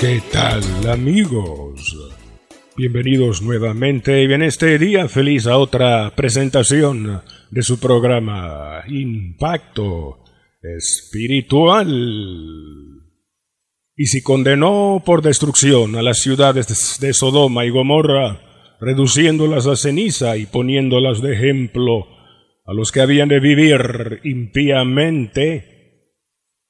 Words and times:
¿Qué 0.00 0.22
tal 0.32 0.62
amigos? 0.88 1.94
Bienvenidos 2.74 3.42
nuevamente 3.42 4.22
y 4.22 4.32
en 4.32 4.40
este 4.40 4.78
día 4.78 5.08
feliz 5.08 5.46
a 5.46 5.58
otra 5.58 6.16
presentación 6.16 7.20
de 7.50 7.62
su 7.62 7.78
programa 7.78 8.82
Impacto 8.88 10.24
Espiritual. 10.62 11.86
Y 13.94 14.06
si 14.06 14.22
condenó 14.22 15.02
por 15.04 15.20
destrucción 15.20 15.94
a 15.96 16.00
las 16.02 16.20
ciudades 16.20 16.98
de 16.98 17.12
Sodoma 17.12 17.66
y 17.66 17.68
Gomorra, 17.68 18.40
reduciéndolas 18.80 19.66
a 19.66 19.76
ceniza 19.76 20.38
y 20.38 20.46
poniéndolas 20.46 21.20
de 21.20 21.34
ejemplo 21.34 22.06
a 22.64 22.72
los 22.72 22.90
que 22.90 23.02
habían 23.02 23.28
de 23.28 23.40
vivir 23.40 24.20
impíamente, 24.24 25.69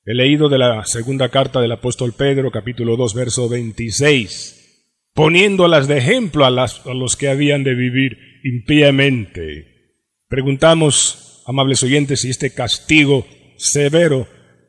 He 0.07 0.15
leído 0.15 0.49
de 0.49 0.57
la 0.57 0.87
segunda 0.87 1.29
carta 1.29 1.61
del 1.61 1.73
apóstol 1.73 2.15
Pedro, 2.15 2.51
capítulo 2.51 2.97
2, 2.97 3.13
verso 3.13 3.51
26, 3.51 5.11
poniéndolas 5.13 5.89
de 5.89 5.99
ejemplo 5.99 6.47
a, 6.47 6.51
los 6.51 7.17
que 7.17 7.29
habían 7.29 7.65
de 7.65 7.75
vivir 7.75 8.17
impíamente. 8.43 10.01
Preguntamos, 10.27 11.43
amables 11.47 11.83
oyentes, 11.83 12.23
si 12.23 12.31
este 12.31 12.55
castigo 12.55 13.27
severo, 13.59 14.27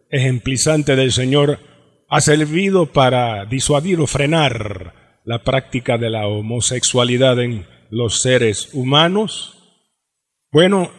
ejemplizante 0.09 0.97
del 0.97 1.13
Señor, 1.13 1.59
ha 2.09 2.19
servido 2.19 2.87
para 2.87 3.45
disuadir 3.45 4.01
o 4.01 4.07
frenar 4.07 5.21
la 5.23 5.43
práctica 5.43 5.97
de 5.97 6.09
la 6.09 6.27
homosexualidad 6.27 7.39
en 7.39 7.65
los 7.89 8.21
seres 8.21 8.73
humanos. 8.73 9.79
Bueno, 10.51 10.91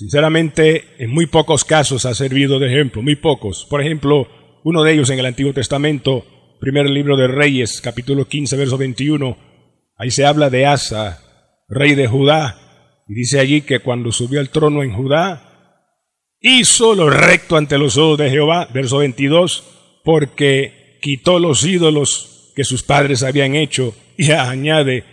Sinceramente, 0.00 0.84
en 0.96 1.10
muy 1.10 1.26
pocos 1.26 1.62
casos 1.62 2.06
ha 2.06 2.14
servido 2.14 2.58
de 2.58 2.68
ejemplo, 2.68 3.02
muy 3.02 3.16
pocos. 3.16 3.66
Por 3.68 3.82
ejemplo, 3.82 4.26
uno 4.64 4.82
de 4.82 4.94
ellos 4.94 5.10
en 5.10 5.18
el 5.18 5.26
Antiguo 5.26 5.52
Testamento, 5.52 6.24
primer 6.58 6.88
libro 6.88 7.18
de 7.18 7.28
Reyes, 7.28 7.82
capítulo 7.82 8.26
15, 8.26 8.56
verso 8.56 8.78
21, 8.78 9.36
ahí 9.98 10.10
se 10.10 10.24
habla 10.24 10.48
de 10.48 10.64
Asa, 10.64 11.22
rey 11.68 11.94
de 11.94 12.06
Judá, 12.08 13.02
y 13.10 13.14
dice 13.14 13.40
allí 13.40 13.60
que 13.60 13.80
cuando 13.80 14.10
subió 14.10 14.40
al 14.40 14.48
trono 14.48 14.82
en 14.82 14.94
Judá, 14.94 15.76
hizo 16.40 16.94
lo 16.94 17.10
recto 17.10 17.58
ante 17.58 17.76
los 17.76 17.98
ojos 17.98 18.20
de 18.20 18.30
Jehová, 18.30 18.70
verso 18.72 18.96
22, 18.96 20.00
porque 20.02 20.96
quitó 21.02 21.38
los 21.38 21.62
ídolos 21.62 22.54
que 22.56 22.64
sus 22.64 22.82
padres 22.82 23.22
habían 23.22 23.54
hecho, 23.54 23.94
y 24.16 24.30
añade 24.30 25.04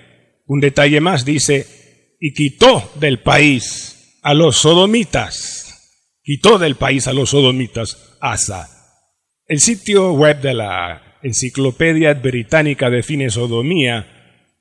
un 0.46 0.62
detalle 0.62 1.02
más, 1.02 1.26
dice, 1.26 2.16
y 2.22 2.34
quitó 2.34 2.90
del 3.02 3.20
país 3.20 3.96
a 4.28 4.33
los 4.33 4.58
sodomitas. 4.58 6.20
Quitó 6.22 6.59
del 6.59 6.75
país 6.75 7.07
a 7.07 7.13
los 7.13 7.29
sodomitas 7.29 8.18
Asa. 8.19 8.68
El 9.46 9.62
sitio 9.62 10.12
web 10.12 10.41
de 10.41 10.53
la 10.53 11.18
Enciclopedia 11.24 12.13
Británica 12.13 12.90
define 12.90 13.29
sodomía 13.29 14.06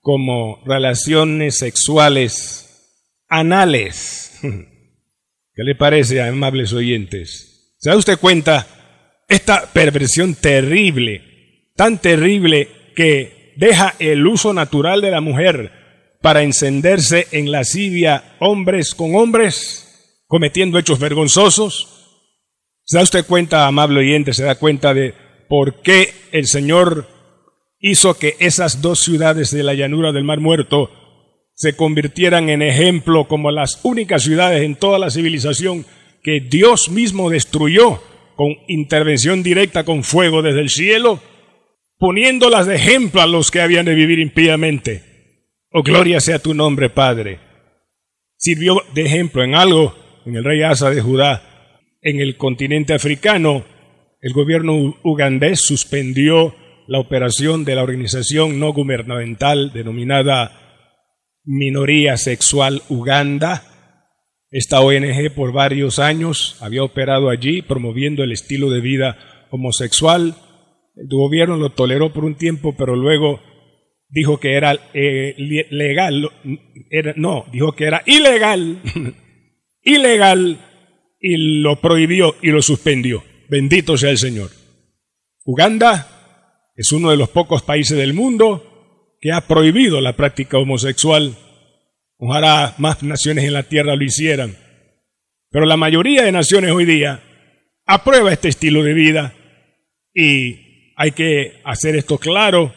como 0.01 0.63
relaciones 0.65 1.59
sexuales 1.59 2.95
anales. 3.29 4.39
¿Qué 4.43 5.63
le 5.65 5.75
parece, 5.75 6.23
amables 6.23 6.73
oyentes? 6.73 7.75
¿Se 7.79 7.91
da 7.91 7.97
usted 7.97 8.21
cuenta? 8.21 8.69
Esta 9.29 9.73
perversión 9.73 10.37
terrible, 10.37 11.73
tan 11.75 11.99
terrible 11.99 12.69
que 12.95 13.53
deja 13.57 13.97
el 13.99 14.25
uso 14.29 14.55
natural 14.55 15.01
de 15.01 15.11
la 15.11 15.21
mujer 15.21 15.73
para 16.27 16.43
encenderse 16.43 17.29
en 17.31 17.53
lascivia 17.53 18.35
hombres 18.41 18.97
con 18.97 19.15
hombres, 19.15 20.25
cometiendo 20.27 20.77
hechos 20.77 20.99
vergonzosos. 20.99 22.19
¿Se 22.83 22.97
da 22.97 23.05
usted 23.05 23.25
cuenta, 23.25 23.69
amable 23.69 24.01
oyente, 24.01 24.35
se 24.35 24.43
da 24.43 24.57
cuenta 24.57 24.93
de 24.93 25.15
por 25.49 25.83
qué 25.83 26.13
el 26.33 26.49
Señor 26.49 27.07
hizo 27.79 28.19
que 28.19 28.35
esas 28.41 28.83
dos 28.83 29.05
ciudades 29.05 29.53
de 29.53 29.63
la 29.63 29.75
llanura 29.75 30.11
del 30.11 30.25
Mar 30.25 30.41
Muerto 30.41 30.91
se 31.55 31.77
convirtieran 31.77 32.49
en 32.49 32.61
ejemplo 32.61 33.29
como 33.29 33.53
las 33.53 33.79
únicas 33.85 34.25
ciudades 34.25 34.65
en 34.65 34.75
toda 34.75 34.99
la 34.99 35.11
civilización 35.11 35.87
que 36.25 36.41
Dios 36.41 36.89
mismo 36.89 37.31
destruyó 37.31 38.03
con 38.35 38.49
intervención 38.67 39.45
directa 39.45 39.85
con 39.85 40.03
fuego 40.03 40.43
desde 40.43 40.63
el 40.63 40.71
cielo, 40.71 41.21
poniéndolas 42.01 42.67
de 42.67 42.75
ejemplo 42.75 43.23
a 43.23 43.29
los 43.29 43.53
que 43.53 43.61
habían 43.61 43.87
de 43.87 43.95
vivir 43.95 44.19
impíamente. 44.19 45.06
Oh, 45.79 45.83
gloria 45.83 46.21
sea 46.21 46.39
tu 46.39 46.55
nombre, 46.55 46.89
Padre. 46.89 47.39
Sirvió 48.39 48.81
de 48.95 49.03
ejemplo 49.03 49.45
en 49.45 49.55
algo 49.55 49.95
en 50.25 50.35
el 50.35 50.43
rey 50.43 50.63
Asa 50.63 50.89
de 50.89 51.03
Judá. 51.03 51.43
En 52.01 52.19
el 52.19 52.39
continente 52.39 52.95
africano, 52.95 53.63
el 54.23 54.33
gobierno 54.33 54.97
ugandés 55.05 55.61
suspendió 55.61 56.55
la 56.87 56.99
operación 56.99 57.67
de 57.67 57.75
la 57.75 57.83
organización 57.83 58.59
no 58.59 58.73
gubernamental 58.73 59.71
denominada 59.75 60.51
Minoría 61.45 62.17
Sexual 62.17 62.81
Uganda. 62.89 63.63
Esta 64.51 64.81
ONG 64.81 65.35
por 65.35 65.53
varios 65.53 65.99
años 65.99 66.57
había 66.63 66.85
operado 66.85 67.29
allí 67.29 67.61
promoviendo 67.61 68.25
el 68.25 68.33
estilo 68.33 68.71
de 68.71 68.81
vida 68.81 69.19
homosexual. 69.51 70.37
El 70.97 71.09
gobierno 71.11 71.59
lo 71.59 71.69
toleró 71.69 72.15
por 72.15 72.25
un 72.25 72.37
tiempo, 72.37 72.75
pero 72.79 72.97
luego 72.97 73.43
dijo 74.09 74.39
que 74.39 74.55
era 74.55 74.79
eh, 74.95 75.35
legal, 75.71 76.31
era, 76.91 77.15
no, 77.17 77.47
dijo 77.53 77.73
que 77.73 77.85
era 77.85 78.03
ilegal, 78.07 78.81
ilegal, 79.83 80.61
y 81.21 81.61
lo 81.61 81.81
prohibió 81.81 82.37
y 82.43 82.51
lo 82.51 82.63
suspendió. 82.63 83.25
Bendito 83.49 83.97
sea 83.97 84.11
el 84.11 84.19
Señor. 84.19 84.51
Uganda 85.45 86.73
es 86.77 86.93
uno 86.93 87.11
de 87.11 87.17
los 87.17 87.29
pocos 87.29 87.63
países 87.63 87.97
del 87.97 88.15
mundo 88.15 89.17
que 89.21 89.33
ha 89.33 89.47
prohibido 89.47 90.01
la 90.01 90.15
práctica 90.15 90.59
homosexual. 90.59 91.37
Ojalá 92.19 92.75
más 92.79 93.03
naciones 93.03 93.45
en 93.45 93.53
la 93.53 93.63
tierra 93.63 93.97
lo 93.97 94.05
hicieran. 94.05 94.57
Pero 95.51 95.67
la 95.67 95.77
mayoría 95.77 96.25
de 96.25 96.33
naciones 96.33 96.73
hoy 96.73 96.85
día 96.85 97.23
aprueba 97.87 98.33
este 98.33 98.49
estilo 98.49 98.83
de 98.83 98.95
vida 98.95 99.35
y 100.13 100.93
hay 100.97 101.13
que 101.13 101.61
hacer 101.65 101.97
esto 101.97 102.19
claro 102.19 102.75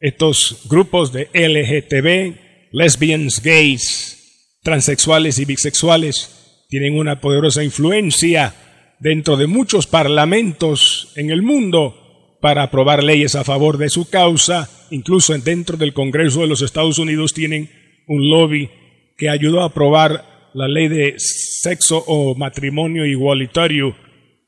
estos 0.00 0.66
grupos 0.68 1.12
de 1.12 1.28
LGTB, 1.32 2.70
lesbians, 2.72 3.42
gays, 3.42 4.58
transexuales 4.62 5.38
y 5.38 5.44
bisexuales, 5.44 6.66
tienen 6.68 6.98
una 6.98 7.20
poderosa 7.20 7.64
influencia 7.64 8.54
dentro 9.00 9.36
de 9.36 9.46
muchos 9.46 9.86
parlamentos 9.86 11.12
en 11.16 11.30
el 11.30 11.42
mundo 11.42 12.38
para 12.40 12.62
aprobar 12.62 13.02
leyes 13.02 13.34
a 13.34 13.44
favor 13.44 13.78
de 13.78 13.88
su 13.88 14.08
causa. 14.08 14.68
Incluso 14.90 15.36
dentro 15.38 15.76
del 15.76 15.92
Congreso 15.92 16.40
de 16.40 16.46
los 16.46 16.62
Estados 16.62 16.98
Unidos 16.98 17.34
tienen 17.34 17.70
un 18.06 18.30
lobby 18.30 18.70
que 19.16 19.28
ayudó 19.28 19.62
a 19.62 19.66
aprobar 19.66 20.50
la 20.54 20.68
ley 20.68 20.88
de 20.88 21.14
sexo 21.16 22.04
o 22.06 22.34
matrimonio 22.34 23.04
igualitario 23.04 23.96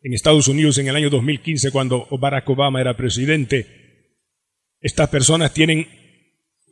en 0.03 0.15
Estados 0.15 0.49
Unidos 0.49 0.79
en 0.79 0.89
el 0.89 0.97
año 0.97 1.11
2015 1.11 1.71
cuando 1.71 2.07
Barack 2.11 2.49
Obama 2.49 2.81
era 2.81 2.97
presidente. 2.97 3.80
Estas 4.81 5.11
personas 5.11 5.53
tienen 5.53 5.87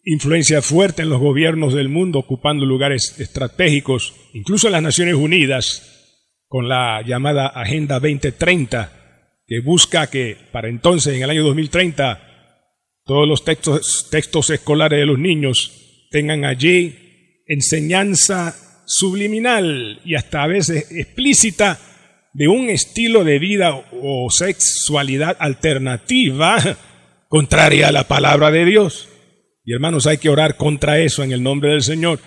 influencia 0.05 0.63
fuerte 0.63 1.03
en 1.03 1.11
los 1.11 1.21
gobiernos 1.21 1.75
del 1.75 1.91
mundo, 1.91 2.21
ocupando 2.21 2.65
lugares 2.65 3.21
estratégicos, 3.21 4.15
incluso 4.33 4.69
en 4.69 4.73
las 4.73 4.83
Naciones 4.83 5.15
Unidas, 5.15 6.43
con 6.47 6.69
la 6.69 7.03
llamada 7.03 7.49
Agenda 7.49 7.97
2030, 7.97 9.37
que 9.47 9.61
busca 9.61 10.09
que 10.09 10.37
para 10.51 10.69
entonces, 10.69 11.15
en 11.15 11.23
el 11.23 11.31
año 11.31 11.45
2030, 11.45 12.29
todos 13.05 13.29
los 13.29 13.45
textos, 13.45 14.09
textos 14.11 14.49
escolares 14.49 14.99
de 14.99 15.07
los 15.07 15.19
niños 15.19 16.07
tengan 16.11 16.47
allí 16.47 17.43
enseñanza 17.47 18.57
subliminal 18.87 20.01
y 20.05 20.15
hasta 20.15 20.43
a 20.43 20.47
veces 20.47 20.91
explícita 20.91 21.79
de 22.33 22.49
un 22.49 22.71
estilo 22.71 23.25
de 23.25 23.39
vida 23.39 23.75
o 23.93 24.31
sexualidad 24.31 25.37
alternativa 25.41 26.59
contraria 27.29 27.89
a 27.89 27.93
la 27.93 28.09
palabra 28.09 28.51
de 28.51 28.65
Dios. 28.65 29.09
Y 29.65 29.75
hermanos, 29.75 30.07
hay 30.07 30.19
que 30.19 30.31
orar 30.31 30.57
contra 30.57 30.99
eso 30.99 31.23
en 31.23 31.33
el 31.33 31.43
nombre 31.43 31.71
del 31.71 31.83
Señor. 31.83 32.19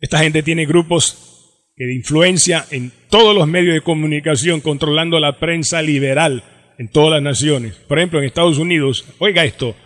Esta 0.00 0.18
gente 0.18 0.42
tiene 0.42 0.66
grupos 0.66 1.70
de 1.76 1.94
influencia 1.94 2.66
en 2.70 2.92
todos 3.08 3.34
los 3.34 3.48
medios 3.48 3.74
de 3.74 3.80
comunicación, 3.80 4.60
controlando 4.60 5.18
la 5.18 5.38
prensa 5.38 5.82
liberal, 5.82 6.42
en 6.78 6.88
todas 6.88 7.12
las 7.12 7.22
naciones. 7.22 7.74
Por 7.74 7.98
ejemplo, 7.98 8.18
en 8.18 8.26
Estados 8.26 8.58
Unidos, 8.58 9.04
oiga 9.18 9.44
esto, 9.44 9.76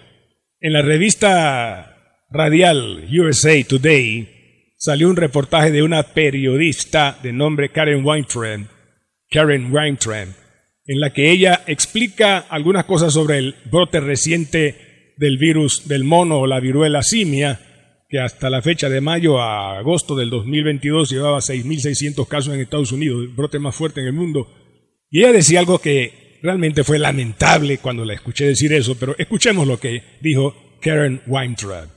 en 0.61 0.73
la 0.73 0.83
revista 0.83 2.25
radial 2.31 3.07
USA 3.11 3.63
Today 3.65 4.75
salió 4.77 5.09
un 5.09 5.17
reportaje 5.17 5.71
de 5.71 5.83
una 5.83 6.03
periodista 6.03 7.19
de 7.23 7.33
nombre 7.33 7.71
Karen 7.71 8.05
Weintraub, 8.05 8.67
Karen 9.31 9.73
Weintraub, 9.73 10.29
en 10.89 11.01
la 11.01 11.13
que 11.13 11.31
ella 11.31 11.63
explica 11.67 12.39
algunas 12.39 12.87
cosas 12.87 13.13
sobre 13.13 13.39
el 13.39 13.55
brote 13.71 14.01
reciente 14.01 15.13
del 15.19 15.37
virus 15.37 15.87
del 15.87 16.03
mono 16.03 16.41
o 16.41 16.47
la 16.47 16.61
viruela 16.61 17.03
simia, 17.03 17.61
que 18.09 18.19
hasta 18.19 18.49
la 18.49 18.63
fecha 18.63 18.89
de 18.89 19.03
mayo 19.03 19.39
a 19.39 19.79
agosto 19.79 20.17
del 20.17 20.31
2022 20.31 21.11
llevaba 21.11 21.39
6.600 21.39 22.27
casos 22.27 22.55
en 22.55 22.61
Estados 22.61 22.91
Unidos, 22.91 23.23
el 23.23 23.29
brote 23.29 23.59
más 23.59 23.77
fuerte 23.77 24.01
en 24.01 24.07
el 24.07 24.15
mundo. 24.15 24.49
Y 25.11 25.21
ella 25.21 25.33
decía 25.33 25.61
algo 25.61 25.79
que 25.79 26.39
realmente 26.43 26.85
fue 26.85 26.99
lamentable 26.99 27.79
cuando 27.79 28.07
la 28.07 28.15
escuché 28.15 28.47
decir 28.47 28.73
eso, 28.73 28.97
pero 28.99 29.15
escuchemos 29.19 29.67
lo 29.67 29.79
que 29.79 30.03
dijo 30.23 30.79
Karen 30.81 31.21
Weintraub. 31.27 31.91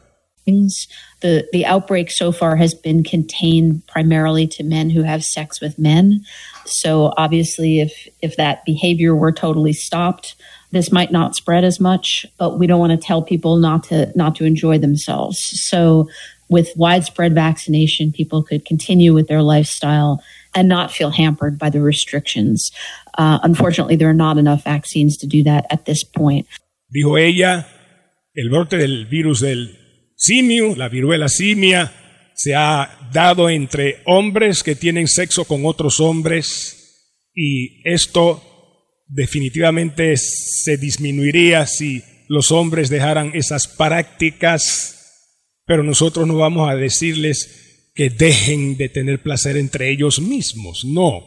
The, 1.22 1.48
the 1.54 1.66
outbreak 1.66 2.10
so 2.12 2.32
far 2.32 2.58
has 2.58 2.74
been 2.74 3.04
contained 3.04 3.84
primarily 3.88 4.48
to 4.48 4.64
men 4.64 4.90
who 4.90 5.04
have 5.04 5.24
sex 5.24 5.62
with 5.62 5.78
men. 5.78 6.26
So 6.72 7.14
obviously, 7.18 7.80
if, 7.80 8.08
if 8.22 8.38
that 8.38 8.66
behavior 8.66 9.16
were 9.16 9.32
totally 9.32 9.74
stopped, 9.74 10.36
this 10.72 10.92
might 10.92 11.12
not 11.12 11.36
spread 11.36 11.64
as 11.64 11.80
much, 11.80 12.26
but 12.38 12.58
we 12.58 12.68
don't 12.68 12.80
want 12.80 12.92
to 12.92 13.08
tell 13.08 13.22
people 13.22 13.58
not 13.58 13.84
to, 13.86 14.12
not 14.16 14.36
to 14.36 14.46
enjoy 14.46 14.78
themselves. 14.78 15.40
So 15.62 16.08
with 16.50 16.70
widespread 16.76 17.34
vaccination, 17.34 18.12
people 18.12 18.44
could 18.44 18.66
continue 18.66 19.14
with 19.14 19.28
their 19.28 19.42
lifestyle 19.42 20.22
and 20.54 20.68
not 20.68 20.92
feel 20.92 21.10
hampered 21.10 21.58
by 21.58 21.70
the 21.70 21.82
restrictions. 21.82 22.72
Uh, 23.18 23.40
unfortunately, 23.44 23.96
there 23.96 24.10
are 24.10 24.14
not 24.14 24.38
enough 24.38 24.64
vaccines 24.64 25.18
to 25.18 25.28
do 25.28 25.44
that 25.44 25.66
at 25.70 25.86
this 25.86 26.04
point. 26.04 26.48
Dijo 26.94 27.18
ella, 27.18 27.66
el 28.36 28.50
brote 28.50 28.78
del 28.78 29.06
virus 29.06 29.40
del 29.42 29.78
simio, 30.16 30.76
la 30.76 30.90
viruela 30.90 31.30
simia, 31.30 31.90
se 32.42 32.56
ha 32.56 33.10
dado 33.14 33.52
entre 33.52 34.02
hombres 34.06 34.64
que 34.64 34.74
tienen 34.74 35.08
sexo 35.08 35.46
con 35.46 35.64
otros 35.68 36.00
hombres 36.00 37.30
y 37.36 37.88
esto 37.88 38.42
definitivamente 39.08 40.18
se 40.18 40.78
disminuiría 40.78 41.68
si 41.68 42.02
los 42.28 42.52
hombres 42.52 42.90
dejaran 42.90 43.32
esas 43.36 43.68
prácticas, 43.68 45.36
pero 45.68 45.84
nosotros 45.84 46.26
no 46.26 46.38
vamos 46.38 46.68
a 46.68 46.76
decirles 46.76 47.92
que 47.94 48.10
dejen 48.10 48.76
de 48.76 48.90
tener 48.90 49.22
placer 49.22 49.56
entre 49.56 49.92
ellos 49.92 50.20
mismos, 50.20 50.84
no. 50.84 51.22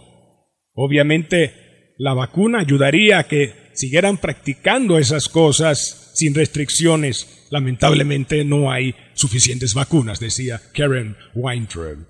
Obviamente 0.72 1.94
la 1.96 2.14
vacuna 2.14 2.58
ayudaría 2.58 3.20
a 3.20 3.28
que 3.28 3.52
siguieran 3.74 4.18
practicando 4.18 4.98
esas 4.98 5.28
cosas 5.28 6.10
sin 6.14 6.34
restricciones. 6.34 7.43
Lamentablemente 7.54 8.44
no 8.44 8.72
hay 8.72 8.96
suficientes 9.12 9.74
vacunas, 9.74 10.18
decía 10.18 10.60
Karen 10.72 11.16
Weintraub. 11.36 12.04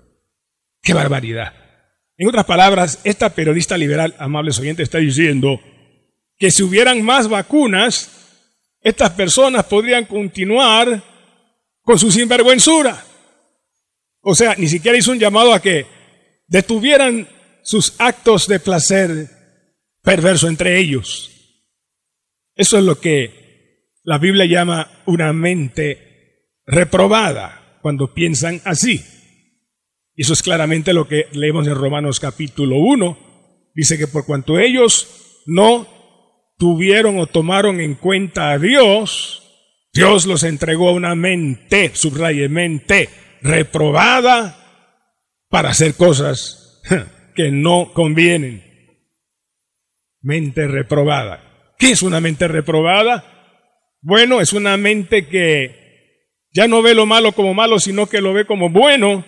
¡Qué 0.81 0.91
barbaridad! 0.91 1.53
En 2.17 2.27
otras 2.27 2.45
palabras, 2.45 2.99
esta 3.03 3.29
periodista 3.29 3.77
liberal, 3.77 4.15
amables 4.17 4.57
oyentes, 4.57 4.85
está 4.85 4.97
diciendo 4.97 5.61
que 6.39 6.49
si 6.49 6.63
hubieran 6.63 7.03
más 7.03 7.27
vacunas, 7.27 8.09
estas 8.81 9.11
personas 9.11 9.65
podrían 9.65 10.05
continuar 10.05 11.03
con 11.83 11.99
su 11.99 12.11
sinvergüenzura. 12.11 13.05
O 14.21 14.33
sea, 14.33 14.55
ni 14.57 14.67
siquiera 14.67 14.97
hizo 14.97 15.11
un 15.11 15.19
llamado 15.19 15.53
a 15.53 15.61
que 15.61 15.85
detuvieran 16.47 17.27
sus 17.61 17.93
actos 17.99 18.47
de 18.47 18.59
placer 18.59 19.29
perverso 20.01 20.47
entre 20.47 20.79
ellos. 20.79 21.29
Eso 22.55 22.79
es 22.79 22.83
lo 22.83 22.99
que 22.99 23.44
la 24.05 24.19
Biblia 24.19 24.45
llama 24.45 24.89
una 25.05 25.33
mente 25.33 26.51
reprobada 26.65 27.79
cuando 27.81 28.13
piensan 28.13 28.61
así. 28.63 29.03
Y 30.15 30.21
eso 30.21 30.33
es 30.33 30.43
claramente 30.43 30.93
lo 30.93 31.07
que 31.07 31.25
leemos 31.33 31.67
en 31.67 31.75
Romanos 31.75 32.19
capítulo 32.19 32.77
1. 32.77 33.17
Dice 33.73 33.97
que 33.97 34.07
por 34.07 34.25
cuanto 34.25 34.59
ellos 34.59 35.41
no 35.47 35.87
tuvieron 36.57 37.19
o 37.19 37.25
tomaron 37.25 37.81
en 37.81 37.95
cuenta 37.95 38.51
a 38.51 38.59
Dios, 38.59 39.41
Dios 39.91 40.27
los 40.27 40.43
entregó 40.43 40.89
a 40.89 40.93
una 40.93 41.15
mente, 41.15 41.91
subraye 41.95 42.47
mente, 42.47 43.09
reprobada 43.41 44.55
para 45.49 45.69
hacer 45.69 45.95
cosas 45.95 46.81
que 47.35 47.49
no 47.51 47.91
convienen. 47.93 48.63
Mente 50.21 50.67
reprobada. 50.67 51.73
¿Qué 51.77 51.91
es 51.91 52.03
una 52.03 52.21
mente 52.21 52.47
reprobada? 52.47 53.34
Bueno, 54.07 54.39
es 54.39 54.53
una 54.53 54.77
mente 54.77 55.25
que 55.25 56.29
ya 56.53 56.67
no 56.67 56.83
ve 56.83 56.93
lo 56.93 57.07
malo 57.07 57.31
como 57.31 57.55
malo, 57.55 57.79
sino 57.79 58.05
que 58.05 58.21
lo 58.21 58.33
ve 58.33 58.45
como 58.45 58.69
bueno. 58.69 59.25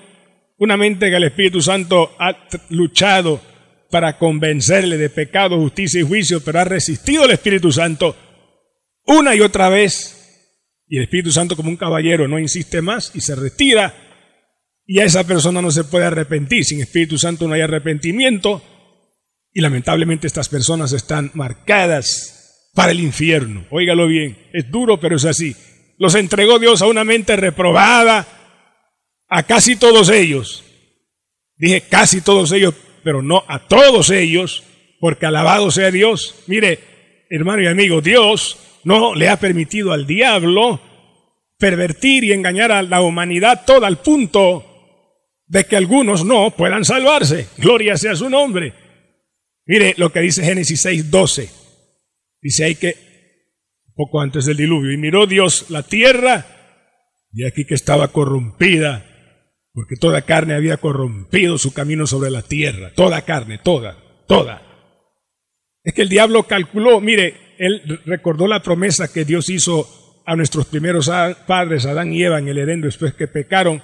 Una 0.60 0.78
mente 0.78 1.10
que 1.10 1.16
el 1.16 1.24
Espíritu 1.24 1.64
Santo 1.64 2.16
ha 2.20 2.48
luchado 2.70 3.42
para 3.90 4.20
convencerle 4.20 4.98
de 4.98 5.10
pecado, 5.10 5.58
justicia 5.58 6.00
y 6.00 6.04
juicio, 6.04 6.44
pero 6.46 6.60
ha 6.60 6.64
resistido 6.64 7.26
el 7.26 7.32
Espíritu 7.32 7.72
Santo 7.72 8.16
una 9.08 9.34
y 9.34 9.42
otra 9.42 9.70
vez. 9.70 10.46
Y 10.88 10.98
el 10.98 11.06
Espíritu 11.06 11.32
Santo 11.32 11.56
como 11.56 11.70
un 11.70 11.78
caballero 11.78 12.28
no 12.28 12.38
insiste 12.38 12.84
más 12.84 13.12
y 13.16 13.22
se 13.22 13.36
retira. 13.36 13.96
Y 14.86 15.00
a 15.00 15.06
esa 15.06 15.26
persona 15.26 15.60
no 15.60 15.72
se 15.72 15.86
puede 15.86 16.06
arrepentir. 16.06 16.64
Sin 16.66 16.82
Espíritu 16.82 17.18
Santo 17.18 17.48
no 17.48 17.56
hay 17.56 17.62
arrepentimiento. 17.62 18.62
Y 19.52 19.62
lamentablemente 19.62 20.28
estas 20.28 20.50
personas 20.50 20.94
están 20.94 21.32
marcadas 21.34 22.37
para 22.78 22.92
el 22.92 23.00
infierno. 23.00 23.66
Óigalo 23.72 24.06
bien, 24.06 24.38
es 24.54 24.70
duro, 24.70 25.00
pero 25.00 25.16
es 25.16 25.26
así. 25.26 25.56
Los 25.98 26.14
entregó 26.14 26.60
Dios 26.60 26.84
a 26.84 26.86
una 26.86 27.04
mente 27.04 27.36
reprobada, 27.36 28.28
a 29.28 29.44
casi 29.48 29.78
todos 29.78 30.10
ellos. 30.10 30.64
Dije 31.56 31.82
casi 31.82 32.22
todos 32.22 32.52
ellos, 32.52 32.76
pero 33.04 33.24
no 33.24 33.44
a 33.48 33.68
todos 33.68 34.12
ellos, 34.12 34.64
porque 35.00 35.26
alabado 35.26 35.72
sea 35.72 35.90
Dios. 35.90 36.44
Mire, 36.46 36.78
hermano 37.32 37.64
y 37.64 37.66
amigo, 37.66 38.00
Dios 38.00 38.60
no 38.84 39.16
le 39.16 39.28
ha 39.28 39.40
permitido 39.40 39.92
al 39.92 40.06
diablo 40.06 40.80
pervertir 41.58 42.26
y 42.26 42.32
engañar 42.32 42.72
a 42.72 42.84
la 42.84 43.02
humanidad 43.02 43.64
todo 43.66 43.88
al 43.88 43.98
punto 43.98 44.64
de 45.48 45.64
que 45.64 45.78
algunos 45.78 46.24
no 46.24 46.52
puedan 46.52 46.86
salvarse. 46.86 47.48
Gloria 47.58 47.98
sea 47.98 48.16
su 48.16 48.30
nombre. 48.30 48.72
Mire 49.66 49.96
lo 49.98 50.12
que 50.12 50.20
dice 50.20 50.44
Génesis 50.44 50.80
6, 50.82 51.10
12. 51.10 51.67
Dice 52.42 52.66
ahí 52.66 52.76
que 52.76 52.96
poco 53.96 54.22
antes 54.22 54.46
del 54.46 54.58
diluvio, 54.58 54.94
y 54.94 54.98
miró 54.98 55.26
Dios 55.26 55.70
la 55.70 55.84
tierra, 55.84 56.46
y 57.34 57.46
aquí 57.46 57.66
que 57.66 57.74
estaba 57.74 58.10
corrompida, 58.10 59.06
porque 59.74 59.96
toda 59.96 60.22
carne 60.22 60.54
había 60.54 60.78
corrompido 60.78 61.58
su 61.58 61.74
camino 61.74 62.06
sobre 62.08 62.30
la 62.30 62.44
tierra, 62.44 62.92
toda 62.96 63.24
carne, 63.24 63.60
toda, 63.64 63.98
toda. 64.28 64.62
Es 65.84 65.94
que 65.94 66.04
el 66.04 66.10
diablo 66.10 66.44
calculó, 66.44 67.02
mire, 67.02 67.56
él 67.58 68.02
recordó 68.06 68.48
la 68.48 68.62
promesa 68.62 69.12
que 69.12 69.26
Dios 69.26 69.50
hizo 69.50 70.22
a 70.26 70.36
nuestros 70.36 70.68
primeros 70.68 71.10
padres, 71.48 71.86
Adán 71.86 72.14
y 72.14 72.24
Eva, 72.24 72.38
en 72.38 72.50
el 72.50 72.58
Edén, 72.58 72.82
después 72.82 73.14
que 73.14 73.28
pecaron. 73.28 73.82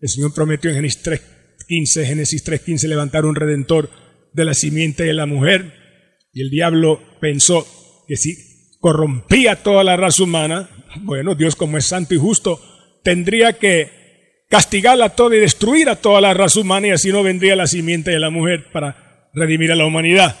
El 0.00 0.08
Señor 0.08 0.32
prometió 0.32 0.70
en 0.70 0.76
Génesis 0.76 1.04
3.15, 1.04 2.06
Génesis 2.06 2.46
3.15, 2.46 2.88
levantar 2.88 3.24
un 3.24 3.34
redentor 3.34 3.90
de 4.32 4.44
la 4.44 4.54
simiente 4.54 5.02
de 5.02 5.12
la 5.12 5.26
mujer. 5.26 5.74
Y 6.32 6.42
el 6.42 6.50
diablo 6.50 7.02
pensó, 7.20 7.66
que 8.12 8.18
si 8.18 8.36
corrompía 8.78 9.62
toda 9.62 9.82
la 9.82 9.96
raza 9.96 10.24
humana, 10.24 10.68
bueno, 10.96 11.34
Dios 11.34 11.56
como 11.56 11.78
es 11.78 11.86
santo 11.86 12.14
y 12.14 12.18
justo, 12.18 12.60
tendría 13.02 13.54
que 13.54 14.44
castigarla 14.50 15.08
toda 15.08 15.34
y 15.36 15.40
destruir 15.40 15.88
a 15.88 15.96
toda 15.96 16.20
la 16.20 16.34
raza 16.34 16.60
humana 16.60 16.88
y 16.88 16.90
así 16.90 17.10
no 17.10 17.22
vendría 17.22 17.56
la 17.56 17.66
simiente 17.66 18.10
de 18.10 18.18
la 18.18 18.28
mujer 18.28 18.70
para 18.70 19.30
redimir 19.32 19.72
a 19.72 19.76
la 19.76 19.86
humanidad. 19.86 20.36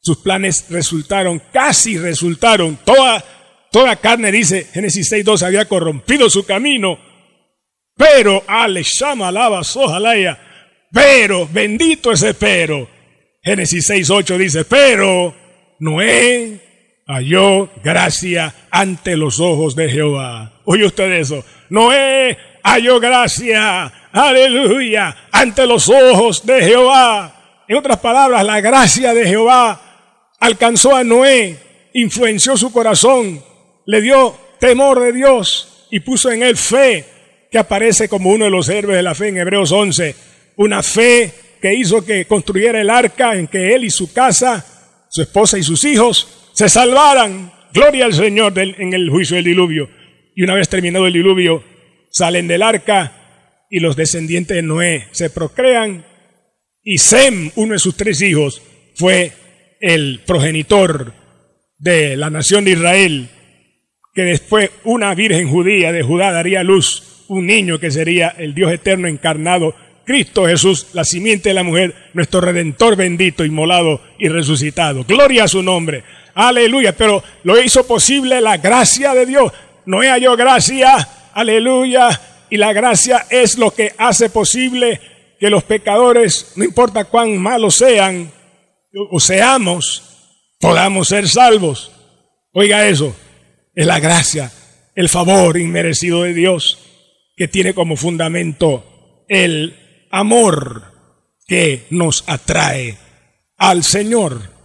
Sus 0.00 0.22
planes 0.22 0.64
resultaron, 0.70 1.42
casi 1.52 1.98
resultaron, 1.98 2.78
toda, 2.82 3.22
toda 3.70 3.96
carne, 3.96 4.32
dice 4.32 4.66
Génesis 4.72 5.12
6.2, 5.12 5.42
había 5.42 5.66
corrompido 5.66 6.30
su 6.30 6.46
camino, 6.46 6.98
pero, 7.94 8.42
ale, 8.46 8.84
llama, 8.84 9.28
alaba, 9.28 9.62
sojalaya, 9.64 10.40
pero, 10.90 11.46
bendito 11.46 12.10
ese 12.10 12.32
pero. 12.32 12.88
Génesis 13.42 13.90
6.8 13.90 14.38
dice, 14.38 14.64
pero 14.64 15.34
Noé 15.78 16.65
halló 17.06 17.70
gracia 17.82 18.52
ante 18.70 19.16
los 19.16 19.40
ojos 19.40 19.76
de 19.76 19.88
Jehová. 19.88 20.60
Oye 20.64 20.84
usted 20.84 21.10
eso. 21.12 21.44
Noé 21.70 22.36
halló 22.62 22.98
gracia, 22.98 23.92
aleluya, 24.12 25.16
ante 25.30 25.66
los 25.66 25.88
ojos 25.88 26.44
de 26.44 26.62
Jehová. 26.62 27.62
En 27.68 27.76
otras 27.76 27.98
palabras, 27.98 28.44
la 28.44 28.60
gracia 28.60 29.14
de 29.14 29.26
Jehová 29.26 29.80
alcanzó 30.40 30.94
a 30.94 31.04
Noé, 31.04 31.58
influenció 31.94 32.56
su 32.56 32.72
corazón, 32.72 33.42
le 33.86 34.00
dio 34.00 34.36
temor 34.58 35.00
de 35.00 35.12
Dios 35.12 35.86
y 35.90 36.00
puso 36.00 36.30
en 36.30 36.42
él 36.42 36.56
fe, 36.56 37.04
que 37.50 37.58
aparece 37.58 38.08
como 38.08 38.30
uno 38.30 38.46
de 38.46 38.50
los 38.50 38.68
héroes 38.68 38.96
de 38.96 39.02
la 39.02 39.14
fe 39.14 39.28
en 39.28 39.38
Hebreos 39.38 39.70
11. 39.70 40.14
Una 40.56 40.82
fe 40.82 41.32
que 41.60 41.74
hizo 41.74 42.04
que 42.04 42.26
construyera 42.26 42.80
el 42.80 42.90
arca 42.90 43.34
en 43.34 43.46
que 43.46 43.74
él 43.74 43.84
y 43.84 43.90
su 43.90 44.12
casa, 44.12 44.64
su 45.08 45.22
esposa 45.22 45.56
y 45.58 45.62
sus 45.62 45.84
hijos 45.84 46.45
se 46.56 46.70
salvaran. 46.70 47.52
Gloria 47.74 48.06
al 48.06 48.14
Señor 48.14 48.58
en 48.58 48.94
el 48.94 49.10
juicio 49.10 49.36
del 49.36 49.44
diluvio. 49.44 49.90
Y 50.34 50.42
una 50.42 50.54
vez 50.54 50.70
terminado 50.70 51.06
el 51.06 51.12
diluvio, 51.12 51.62
salen 52.10 52.48
del 52.48 52.62
arca 52.62 53.12
y 53.68 53.80
los 53.80 53.94
descendientes 53.94 54.56
de 54.56 54.62
Noé 54.62 55.06
se 55.10 55.28
procrean. 55.28 56.06
Y 56.82 56.96
Sem, 56.96 57.50
uno 57.56 57.74
de 57.74 57.78
sus 57.78 57.94
tres 57.94 58.22
hijos, 58.22 58.62
fue 58.94 59.32
el 59.80 60.20
progenitor 60.26 61.12
de 61.76 62.16
la 62.16 62.30
nación 62.30 62.64
de 62.64 62.70
Israel, 62.70 63.28
que 64.14 64.22
después 64.22 64.70
una 64.84 65.14
virgen 65.14 65.50
judía 65.50 65.92
de 65.92 66.02
Judá 66.02 66.32
daría 66.32 66.62
luz 66.62 67.26
un 67.28 67.44
niño 67.44 67.78
que 67.78 67.90
sería 67.90 68.28
el 68.28 68.54
Dios 68.54 68.72
eterno 68.72 69.08
encarnado, 69.08 69.74
Cristo 70.06 70.46
Jesús, 70.46 70.86
la 70.94 71.04
simiente 71.04 71.50
de 71.50 71.54
la 71.54 71.64
mujer, 71.64 71.94
nuestro 72.14 72.40
redentor 72.40 72.96
bendito, 72.96 73.44
inmolado 73.44 74.00
y 74.18 74.28
resucitado. 74.28 75.04
Gloria 75.04 75.44
a 75.44 75.48
su 75.48 75.62
nombre. 75.62 76.04
Aleluya. 76.36 76.96
Pero 76.96 77.22
lo 77.42 77.60
hizo 77.60 77.86
posible 77.86 78.40
la 78.40 78.58
gracia 78.58 79.14
de 79.14 79.26
Dios. 79.26 79.52
No 79.86 79.98
halló 79.98 80.36
gracia. 80.36 81.08
Aleluya. 81.32 82.20
Y 82.48 82.58
la 82.58 82.72
gracia 82.72 83.26
es 83.28 83.58
lo 83.58 83.72
que 83.72 83.92
hace 83.98 84.30
posible 84.30 85.00
que 85.40 85.50
los 85.50 85.64
pecadores, 85.64 86.52
no 86.56 86.64
importa 86.64 87.04
cuán 87.04 87.36
malos 87.38 87.74
sean 87.76 88.30
o 89.10 89.18
seamos, 89.18 90.02
podamos 90.60 91.08
ser 91.08 91.28
salvos. 91.28 91.90
Oiga 92.52 92.86
eso, 92.86 93.14
es 93.74 93.86
la 93.86 93.98
gracia, 94.00 94.52
el 94.94 95.08
favor 95.08 95.58
inmerecido 95.58 96.22
de 96.22 96.32
Dios 96.32 96.78
que 97.36 97.48
tiene 97.48 97.74
como 97.74 97.96
fundamento 97.96 99.24
el 99.28 99.76
amor 100.10 100.84
que 101.46 101.86
nos 101.90 102.24
atrae 102.26 102.96
al 103.58 103.84
Señor. 103.84 104.55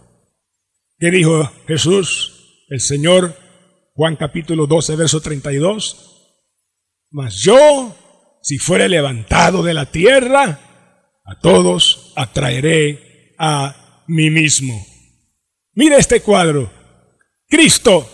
¿Qué 1.02 1.10
dijo 1.10 1.50
Jesús, 1.66 2.64
el 2.68 2.80
Señor, 2.80 3.36
Juan 3.92 4.14
capítulo 4.14 4.68
12, 4.68 4.94
verso 4.94 5.20
32? 5.20 6.36
Mas 7.10 7.42
yo, 7.42 8.38
si 8.40 8.58
fuere 8.58 8.88
levantado 8.88 9.64
de 9.64 9.74
la 9.74 9.86
tierra, 9.86 10.60
a 11.24 11.40
todos 11.40 12.12
atraeré 12.14 13.34
a 13.36 14.04
mí 14.06 14.30
mismo. 14.30 14.80
Mira 15.72 15.96
este 15.96 16.20
cuadro. 16.20 16.70
Cristo 17.48 18.08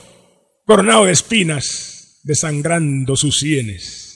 coronado 0.65 1.05
de 1.05 1.13
espinas, 1.13 2.23
desangrando 2.25 3.17
sus 3.17 3.37
sienes 3.37 4.09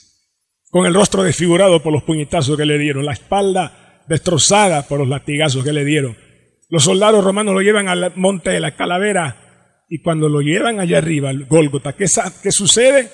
con 0.70 0.86
el 0.86 0.94
rostro 0.94 1.24
desfigurado 1.24 1.82
por 1.82 1.92
los 1.92 2.04
puñetazos 2.04 2.56
que 2.56 2.64
le 2.64 2.78
dieron, 2.78 3.04
la 3.04 3.12
espalda 3.12 4.02
destrozada 4.08 4.88
por 4.88 4.98
los 4.98 5.08
latigazos 5.08 5.62
que 5.62 5.74
le 5.74 5.84
dieron. 5.84 6.16
Los 6.72 6.84
soldados 6.84 7.22
romanos 7.22 7.52
lo 7.52 7.60
llevan 7.60 7.88
al 7.88 8.16
monte 8.16 8.48
de 8.48 8.58
la 8.58 8.74
calavera 8.74 9.84
y 9.90 10.00
cuando 10.00 10.30
lo 10.30 10.40
llevan 10.40 10.80
allá 10.80 10.96
arriba, 10.96 11.28
al 11.28 11.44
Gólgota, 11.44 11.92
¿qué, 11.92 12.06
¿qué 12.42 12.50
sucede? 12.50 13.10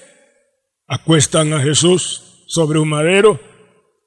Acuestan 0.86 1.52
a 1.52 1.60
Jesús 1.60 2.44
sobre 2.46 2.78
un 2.78 2.88
madero, 2.88 3.40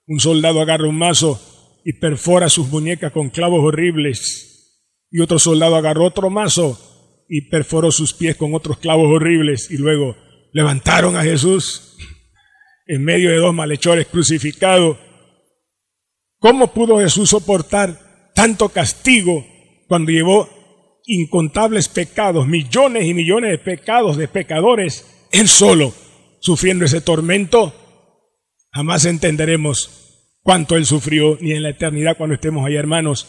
un 0.07 0.21
soldado 0.21 0.61
agarra 0.61 0.87
un 0.87 0.97
mazo 0.97 1.81
y 1.83 1.99
perfora 1.99 2.47
sus 2.47 2.69
muñecas 2.69 3.11
con 3.11 3.29
clavos 3.29 3.59
horribles 3.61 4.87
y 5.11 5.19
otro 5.19 5.37
soldado 5.37 5.75
agarró 5.75 6.05
otro 6.05 6.29
mazo 6.29 7.25
y 7.27 7.49
perforó 7.49 7.91
sus 7.91 8.13
pies 8.13 8.37
con 8.37 8.55
otros 8.55 8.77
clavos 8.77 9.07
horribles 9.13 9.69
y 9.69 9.75
luego 9.75 10.15
levantaron 10.53 11.17
a 11.17 11.23
Jesús 11.23 11.97
en 12.87 13.03
medio 13.03 13.31
de 13.31 13.35
dos 13.35 13.53
malhechores 13.53 14.07
crucificados. 14.07 14.95
¿Cómo 16.39 16.71
pudo 16.71 16.99
Jesús 16.99 17.31
soportar 17.31 18.10
tanto 18.33 18.69
castigo 18.69 19.45
cuando 19.87 20.11
llevó 20.11 20.49
incontables 21.05 21.87
pecados, 21.87 22.47
millones 22.47 23.05
y 23.05 23.13
millones 23.13 23.51
de 23.51 23.57
pecados 23.57 24.17
de 24.17 24.27
pecadores, 24.27 25.27
él 25.31 25.47
solo, 25.47 25.93
sufriendo 26.39 26.85
ese 26.85 27.01
tormento? 27.01 27.73
Jamás 28.71 29.05
entenderemos 29.05 30.39
cuánto 30.41 30.77
él 30.77 30.85
sufrió, 30.85 31.37
ni 31.41 31.51
en 31.51 31.63
la 31.63 31.69
eternidad 31.69 32.17
cuando 32.17 32.35
estemos 32.35 32.65
ahí, 32.65 32.75
hermanos. 32.75 33.27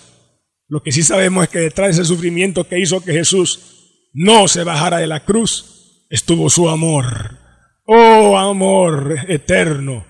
Lo 0.69 0.83
que 0.83 0.93
sí 0.93 1.03
sabemos 1.03 1.45
es 1.45 1.51
que 1.51 1.59
detrás 1.59 1.89
de 1.97 2.03
ese 2.03 2.09
sufrimiento 2.09 2.69
que 2.69 2.79
hizo 2.79 3.05
que 3.05 3.13
Jesús 3.13 4.09
no 4.13 4.49
se 4.49 4.65
bajara 4.65 4.99
de 4.99 5.07
la 5.07 5.25
cruz, 5.25 6.07
estuvo 6.09 6.49
su 6.49 6.69
amor 6.69 7.43
Oh 7.85 8.39
amor 8.39 9.17
eterno, 9.29 10.07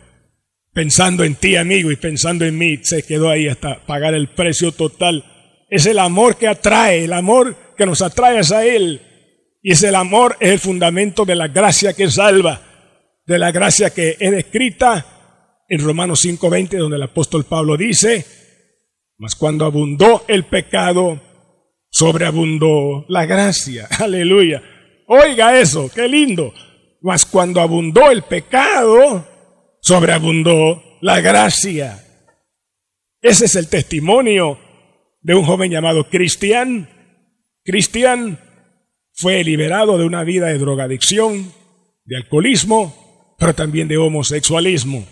pensando 0.72 1.24
en 1.24 1.34
ti 1.34 1.56
amigo 1.56 1.90
y 1.90 1.96
pensando 1.96 2.44
en 2.44 2.56
mí, 2.56 2.78
se 2.82 3.02
quedó 3.02 3.30
ahí 3.30 3.48
hasta 3.48 3.84
pagar 3.84 4.14
el 4.14 4.28
precio 4.28 4.72
total. 4.72 5.24
Es 5.68 5.86
el 5.86 5.98
amor 5.98 6.36
que 6.36 6.48
atrae, 6.48 7.04
el 7.04 7.12
amor 7.12 7.56
que 7.76 7.86
nos 7.86 8.02
atrae 8.02 8.40
a 8.40 8.64
Él. 8.64 9.00
Y 9.62 9.72
es 9.72 9.82
el 9.82 9.94
amor, 9.94 10.36
es 10.40 10.50
el 10.50 10.58
fundamento 10.58 11.24
de 11.24 11.36
la 11.36 11.48
gracia 11.48 11.92
que 11.92 12.10
salva, 12.10 12.62
de 13.26 13.38
la 13.38 13.52
gracia 13.52 13.90
que 13.90 14.16
es 14.18 14.30
descrita 14.30 15.06
en 15.68 15.80
Romanos 15.80 16.20
5:20, 16.24 16.76
donde 16.76 16.96
el 16.96 17.02
apóstol 17.02 17.44
Pablo 17.44 17.76
dice, 17.76 18.26
mas 19.18 19.36
cuando 19.36 19.64
abundó 19.64 20.24
el 20.26 20.44
pecado, 20.44 21.20
sobreabundó 21.90 23.04
la 23.08 23.24
gracia. 23.26 23.86
Aleluya. 23.98 24.62
Oiga 25.06 25.58
eso, 25.58 25.90
qué 25.94 26.08
lindo. 26.08 26.52
Mas 27.00 27.24
cuando 27.24 27.60
abundó 27.60 28.10
el 28.10 28.22
pecado, 28.22 29.26
sobreabundó 29.82 30.82
la 31.00 31.20
gracia. 31.20 32.02
Ese 33.20 33.44
es 33.44 33.56
el 33.56 33.68
testimonio 33.68 34.58
de 35.20 35.34
un 35.34 35.44
joven 35.44 35.70
llamado 35.70 36.08
Cristian. 36.08 36.88
Cristian 37.64 38.38
fue 39.12 39.44
liberado 39.44 39.98
de 39.98 40.04
una 40.04 40.24
vida 40.24 40.46
de 40.46 40.58
drogadicción, 40.58 41.52
de 42.04 42.16
alcoholismo, 42.16 43.36
pero 43.38 43.54
también 43.54 43.88
de 43.88 43.98
homosexualismo. 43.98 45.04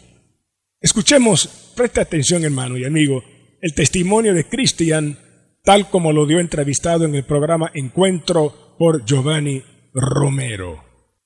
Escuchemos, 0.81 1.73
preste 1.77 2.01
atención 2.01 2.45
hermano 2.45 2.79
y 2.79 2.85
amigo, 2.85 3.23
el 3.61 3.75
testimonio 3.75 4.33
de 4.33 4.49
Cristian 4.49 5.19
tal 5.63 5.91
como 5.91 6.13
lo 6.13 6.27
dio 6.27 6.41
entrevistado 6.41 7.05
en 7.05 7.15
el 7.15 7.25
programa 7.25 7.71
Encuentro 7.75 8.77
por 8.79 9.05
Giovanni 9.05 9.63
Romero. 9.93 10.83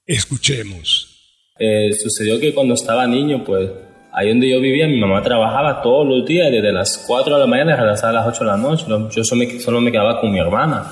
Escuchemos. 0.06 1.13
Eh, 1.56 1.92
sucedió 1.92 2.40
que 2.40 2.52
cuando 2.52 2.74
estaba 2.74 3.06
niño, 3.06 3.44
pues 3.44 3.70
ahí 4.10 4.28
donde 4.28 4.50
yo 4.50 4.58
vivía, 4.58 4.88
mi 4.88 4.98
mamá 4.98 5.22
trabajaba 5.22 5.82
todos 5.82 6.04
los 6.04 6.26
días, 6.26 6.50
desde 6.50 6.72
las 6.72 7.04
4 7.06 7.32
de 7.32 7.40
la 7.40 7.46
mañana 7.46 7.92
hasta 7.92 8.10
las 8.10 8.26
8 8.26 8.40
de 8.40 8.50
la 8.50 8.56
noche. 8.56 8.86
Yo 9.14 9.22
solo 9.22 9.80
me, 9.80 9.92
quedaba 9.92 10.20
con 10.20 10.32
mi 10.32 10.40
hermana. 10.40 10.84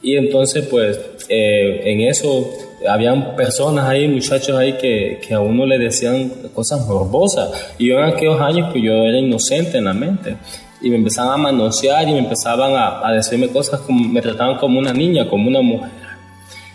Y 0.00 0.14
entonces, 0.14 0.64
pues, 0.68 1.26
eh, 1.28 1.80
en 1.86 2.02
eso, 2.02 2.48
habían 2.88 3.34
personas 3.34 3.88
ahí, 3.88 4.06
muchachos 4.06 4.56
ahí, 4.56 4.74
que, 4.74 5.18
a 5.34 5.40
uno 5.40 5.66
le 5.66 5.76
decían 5.76 6.30
cosas 6.54 6.86
morbosas. 6.86 7.74
Y 7.76 7.88
yo 7.88 7.98
en 7.98 8.04
aquellos 8.04 8.40
años, 8.40 8.68
pues 8.70 8.84
yo 8.84 8.92
era 8.92 9.18
inocente 9.18 9.78
en 9.78 9.86
la 9.86 9.92
mente. 9.92 10.36
Y 10.82 10.88
me 10.88 10.98
empezaban 10.98 11.32
a 11.32 11.36
manosear 11.36 12.08
y 12.08 12.12
me 12.12 12.18
empezaban 12.18 12.76
a, 12.76 13.04
a 13.04 13.12
decirme 13.12 13.48
cosas 13.48 13.80
como, 13.80 14.08
me 14.08 14.22
trataban 14.22 14.56
como 14.58 14.78
una 14.78 14.92
niña, 14.92 15.28
como 15.28 15.48
una 15.48 15.62
mujer. 15.62 15.90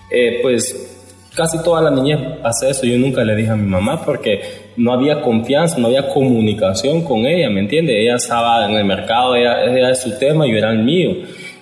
Eh, 0.09 0.39
pues 0.41 0.90
casi 1.35 1.61
toda 1.63 1.81
la 1.81 1.91
niñez 1.91 2.19
hace 2.43 2.69
eso. 2.69 2.85
Yo 2.85 2.97
nunca 2.97 3.23
le 3.23 3.35
dije 3.35 3.51
a 3.51 3.55
mi 3.55 3.67
mamá 3.67 4.03
porque 4.03 4.41
no 4.77 4.93
había 4.93 5.21
confianza, 5.21 5.77
no 5.77 5.87
había 5.87 6.07
comunicación 6.07 7.03
con 7.03 7.25
ella, 7.25 7.49
¿me 7.49 7.61
entiende? 7.61 8.01
Ella 8.01 8.15
estaba 8.15 8.69
en 8.69 8.75
el 8.75 8.85
mercado, 8.85 9.35
ella, 9.35 9.63
era 9.63 9.93
su 9.95 10.17
tema, 10.17 10.45
yo 10.47 10.57
era 10.57 10.71
el 10.71 10.79
mío. 10.79 11.11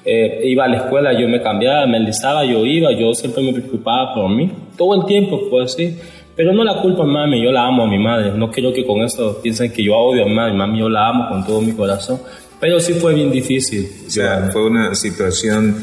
Eh, 0.06 0.42
iba 0.46 0.66
a 0.66 0.68
la 0.68 0.78
escuela, 0.78 1.20
yo 1.20 1.28
me 1.28 1.42
cambiaba, 1.42 1.86
me 1.86 1.98
enlistaba, 1.98 2.44
yo 2.46 2.66
iba, 2.66 2.92
yo 2.92 3.14
siempre 3.14 3.44
me 3.44 3.54
preocupaba 3.54 4.14
por 4.14 4.30
mí. 4.30 4.50
Todo 4.78 4.96
el 4.96 5.06
tiempo 5.06 5.40
fue 5.50 5.64
así. 5.64 5.98
Pero 6.36 6.54
no 6.54 6.64
la 6.64 6.82
culpa 6.82 7.04
a 7.04 7.06
mami, 7.06 7.44
yo 7.44 7.52
la 7.52 7.68
amo 7.68 7.84
a 7.84 7.88
mi 7.88 7.98
madre. 7.98 8.32
No 8.32 8.50
quiero 8.50 8.72
que 8.72 8.86
con 8.86 9.02
eso 9.02 9.42
piensen 9.42 9.74
que 9.74 9.84
yo 9.84 9.96
odio 9.98 10.24
a 10.24 10.26
mi 10.26 10.34
madre. 10.34 10.54
Mami, 10.54 10.80
yo 10.80 10.88
la 10.88 11.10
amo 11.10 11.28
con 11.28 11.46
todo 11.46 11.60
mi 11.62 11.74
corazón. 11.74 12.22
Pero 12.62 12.80
sí 12.80 12.94
fue 12.94 13.14
bien 13.14 13.30
difícil. 13.30 13.90
O 14.08 14.10
sea, 14.10 14.50
fue 14.52 14.66
una 14.66 14.96
situación 14.96 15.76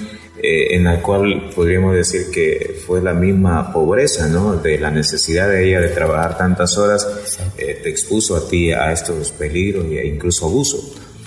eh, 0.42 0.74
en 0.76 0.84
la 0.84 1.00
cual 1.00 1.50
podríamos 1.54 1.94
decir 1.94 2.26
que 2.32 2.76
fue 2.86 3.00
la 3.00 3.14
misma 3.14 3.72
pobreza, 3.72 4.28
¿no? 4.28 4.56
De 4.56 4.78
la 4.78 4.90
necesidad 4.90 5.48
de 5.48 5.68
ella 5.68 5.80
de 5.80 5.88
trabajar 5.88 6.36
tantas 6.36 6.76
horas, 6.76 7.40
eh, 7.56 7.80
te 7.82 7.88
expuso 7.88 8.36
a 8.36 8.46
ti 8.48 8.70
a 8.70 8.92
estos 8.92 9.32
peligros 9.32 9.86
e 9.86 10.06
incluso 10.06 10.46
abuso. 10.46 10.78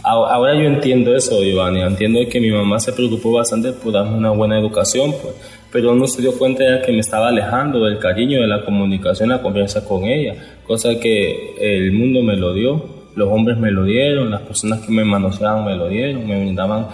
Ahora 0.03 0.53
yo 0.53 0.61
entiendo 0.61 1.15
eso, 1.15 1.43
Giovanni, 1.43 1.81
entiendo 1.81 2.19
que 2.29 2.39
mi 2.39 2.51
mamá 2.51 2.79
se 2.79 2.93
preocupó 2.93 3.33
bastante 3.33 3.73
por 3.73 3.93
darme 3.93 4.17
una 4.17 4.29
buena 4.29 4.57
educación, 4.57 5.13
pues, 5.21 5.35
pero 5.71 5.93
no 5.93 6.07
se 6.07 6.21
dio 6.21 6.37
cuenta 6.37 6.63
de 6.63 6.81
que 6.81 6.91
me 6.91 6.99
estaba 6.99 7.27
alejando 7.27 7.85
del 7.85 7.99
cariño, 7.99 8.39
de 8.41 8.47
la 8.47 8.63
comunicación, 8.63 9.29
la 9.29 9.41
confianza 9.41 9.85
con 9.85 10.05
ella, 10.05 10.35
cosa 10.65 10.99
que 10.99 11.55
el 11.59 11.91
mundo 11.91 12.23
me 12.23 12.37
lo 12.37 12.53
dio, 12.53 12.83
los 13.15 13.29
hombres 13.29 13.57
me 13.57 13.71
lo 13.71 13.83
dieron, 13.83 14.31
las 14.31 14.41
personas 14.41 14.79
que 14.79 14.91
me 14.91 15.03
manoseaban 15.03 15.65
me 15.65 15.75
lo 15.75 15.89
dieron, 15.89 16.25
me 16.25 16.39
brindaban 16.39 16.87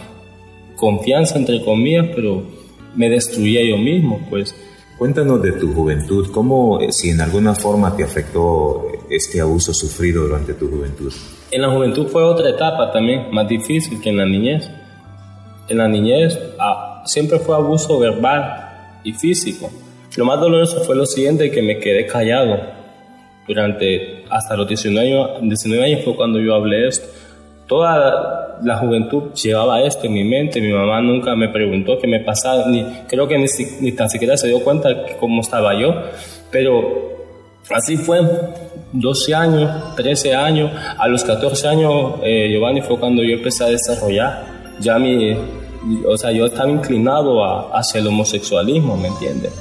confianza, 0.75 1.37
entre 1.37 1.63
comillas, 1.63 2.07
pero 2.15 2.43
me 2.95 3.09
destruía 3.09 3.63
yo 3.63 3.77
mismo, 3.77 4.19
pues. 4.29 4.55
Cuéntanos 4.97 5.41
de 5.41 5.51
tu 5.53 5.73
juventud, 5.73 6.29
cómo, 6.31 6.79
eh, 6.79 6.91
si 6.91 7.09
en 7.09 7.21
alguna 7.21 7.53
forma 7.53 7.95
te 7.95 8.03
afectó 8.03 8.87
este 9.09 9.41
abuso 9.41 9.73
sufrido 9.73 10.23
durante 10.23 10.53
tu 10.53 10.69
juventud. 10.69 11.11
En 11.51 11.61
la 11.61 11.69
juventud 11.69 12.07
fue 12.07 12.23
otra 12.23 12.49
etapa 12.49 12.91
también, 12.91 13.31
más 13.31 13.47
difícil 13.47 13.99
que 14.01 14.09
en 14.09 14.17
la 14.17 14.25
niñez. 14.25 14.69
En 15.67 15.77
la 15.77 15.87
niñez 15.87 16.39
ah, 16.59 17.03
siempre 17.05 17.39
fue 17.39 17.55
abuso 17.55 17.99
verbal, 17.99 18.65
y 19.05 19.13
físico. 19.13 19.71
Lo 20.17 20.25
más 20.25 20.39
doloroso 20.39 20.83
fue 20.83 20.95
lo 20.95 21.05
siguiente, 21.05 21.51
que 21.51 21.61
me 21.61 21.79
quedé 21.79 22.05
callado 22.05 22.59
durante 23.47 24.25
hasta 24.29 24.57
los 24.57 24.67
19 24.67 25.07
años, 25.07 25.29
19 25.41 25.85
años 25.85 26.03
fue 26.03 26.15
cuando 26.15 26.39
yo 26.39 26.55
hablé 26.55 26.87
esto. 26.87 27.07
Toda 27.67 28.59
la 28.63 28.77
juventud 28.77 29.33
llevaba 29.33 29.81
esto 29.81 30.05
en 30.05 30.13
mi 30.13 30.23
mente, 30.23 30.61
mi 30.61 30.71
mamá 30.71 31.01
nunca 31.01 31.35
me 31.35 31.49
preguntó 31.49 31.97
qué 31.99 32.07
me 32.07 32.19
pasaba, 32.19 32.67
ni, 32.67 32.85
creo 33.07 33.27
que 33.27 33.37
ni, 33.37 33.45
ni 33.81 33.91
tan 33.91 34.09
siquiera 34.09 34.37
se 34.37 34.47
dio 34.47 34.63
cuenta 34.63 34.89
cómo 35.19 35.41
estaba 35.41 35.79
yo, 35.79 35.93
pero 36.51 37.15
Así 37.71 37.97
fue, 37.97 38.19
12 38.93 39.33
años, 39.33 39.95
13 39.95 40.35
años, 40.35 40.71
a 40.97 41.07
los 41.07 41.23
14 41.23 41.67
años, 41.67 42.13
eh, 42.23 42.49
Giovanni, 42.51 42.81
fue 42.81 42.99
cuando 42.99 43.23
yo 43.23 43.35
empecé 43.35 43.63
a 43.63 43.67
desarrollar. 43.67 44.45
Ya 44.79 44.99
mi, 44.99 45.35
o 46.05 46.17
sea, 46.17 46.31
yo 46.31 46.45
estaba 46.45 46.69
inclinado 46.69 47.73
hacia 47.75 48.01
el 48.01 48.07
homosexualismo, 48.07 48.95
¿me 48.95 49.07
entiendes? 49.07 49.51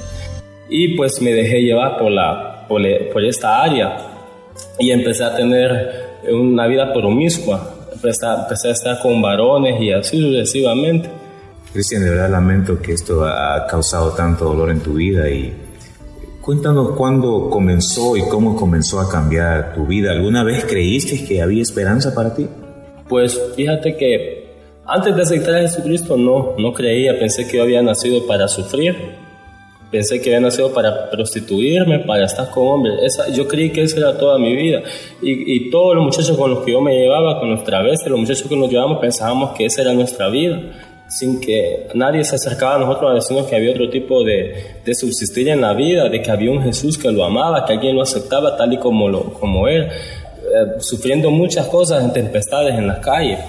Y 0.69 0.95
pues 0.95 1.19
me 1.21 1.31
dejé 1.31 1.63
llevar 1.63 1.97
por, 1.97 2.11
la, 2.11 2.65
por, 2.67 2.81
por 3.11 3.23
esta 3.23 3.63
área 3.63 3.97
y 4.77 4.91
empecé 4.91 5.23
a 5.23 5.35
tener 5.35 6.19
una 6.31 6.67
vida 6.67 6.93
promiscua, 6.93 7.74
empecé 8.07 8.69
a, 8.69 8.71
estar 8.71 8.99
con 8.99 9.21
varones 9.21 9.81
y 9.81 9.91
así 9.91 10.21
sucesivamente. 10.21 11.09
Cristian, 11.73 12.03
de 12.03 12.11
verdad 12.11 12.29
lamento 12.29 12.81
que 12.81 12.93
esto 12.93 13.25
ha 13.25 13.67
causado 13.67 14.11
tanto 14.11 14.45
dolor 14.45 14.71
en 14.71 14.79
tu 14.79 14.93
vida 14.93 15.29
y 15.29 15.53
Cuéntanos 16.45 16.91
cuándo 16.91 17.49
comenzó 17.49 18.15
y 18.15 18.21
cómo 18.29 18.55
comenzó 18.55 18.99
a 18.99 19.09
cambiar 19.09 19.73
tu 19.73 19.87
vida. 19.87 20.11
¿Alguna 20.11 20.43
vez 20.43 20.63
creíste 20.63 21.25
que 21.25 21.41
había 21.41 21.63
esperanza 21.63 22.13
para 22.13 22.35
ti? 22.35 22.47
Pues 23.09 23.41
fíjate 23.55 23.97
que 23.97 24.53
antes 24.85 25.15
de 25.15 25.23
aceptar 25.23 25.55
a 25.55 25.61
Jesucristo 25.61 26.15
no, 26.17 26.53
no 26.59 26.71
creía, 26.71 27.17
pensé 27.17 27.47
que 27.47 27.57
yo 27.57 27.63
había 27.63 27.81
nacido 27.81 28.27
para 28.27 28.47
sufrir, 28.47 28.95
pensé 29.91 30.21
que 30.21 30.29
había 30.29 30.41
nacido 30.41 30.73
para 30.73 31.09
prostituirme, 31.09 31.99
para 31.99 32.25
estar 32.25 32.49
con 32.49 32.67
hombres. 32.67 32.95
Esa, 33.03 33.29
yo 33.29 33.47
creí 33.47 33.71
que 33.71 33.83
esa 33.83 33.97
era 33.97 34.17
toda 34.17 34.37
mi 34.37 34.55
vida. 34.55 34.81
Y, 35.21 35.55
y 35.55 35.69
todos 35.69 35.95
los 35.95 36.03
muchachos 36.03 36.37
con 36.37 36.51
los 36.51 36.63
que 36.63 36.71
yo 36.71 36.81
me 36.81 36.97
llevaba, 36.97 37.39
con 37.39 37.49
los 37.49 37.63
travestis, 37.63 38.09
los 38.09 38.19
muchachos 38.19 38.47
que 38.47 38.55
nos 38.55 38.69
llevábamos, 38.69 38.99
pensábamos 38.99 39.51
que 39.57 39.65
esa 39.65 39.81
era 39.81 39.93
nuestra 39.93 40.29
vida 40.29 40.61
sin 41.07 41.39
que 41.39 41.87
nadie 41.93 42.23
se 42.23 42.35
acercaba 42.35 42.75
a 42.75 42.79
nosotros 42.79 43.11
a 43.11 43.13
decirnos 43.13 43.47
que 43.47 43.55
había 43.55 43.71
otro 43.71 43.89
tipo 43.89 44.23
de, 44.23 44.79
de, 44.83 44.95
subsistir 44.95 45.47
en 45.49 45.61
la 45.61 45.73
vida, 45.73 46.09
de 46.09 46.21
que 46.21 46.31
había 46.31 46.49
un 46.49 46.63
Jesús 46.63 46.97
que 46.97 47.11
lo 47.11 47.23
amaba, 47.23 47.63
que 47.65 47.73
alguien 47.73 47.95
lo 47.95 48.01
aceptaba 48.01 48.57
tal 48.57 48.73
y 48.73 48.77
como, 48.77 49.07
lo, 49.07 49.33
como 49.33 49.67
él, 49.67 49.83
eh, 49.83 50.79
sufriendo 50.79 51.29
muchas 51.29 51.67
cosas 51.67 52.03
en 52.03 52.11
tempestades 52.11 52.75
en 52.75 52.87
las 52.87 52.99
calles. 52.99 53.39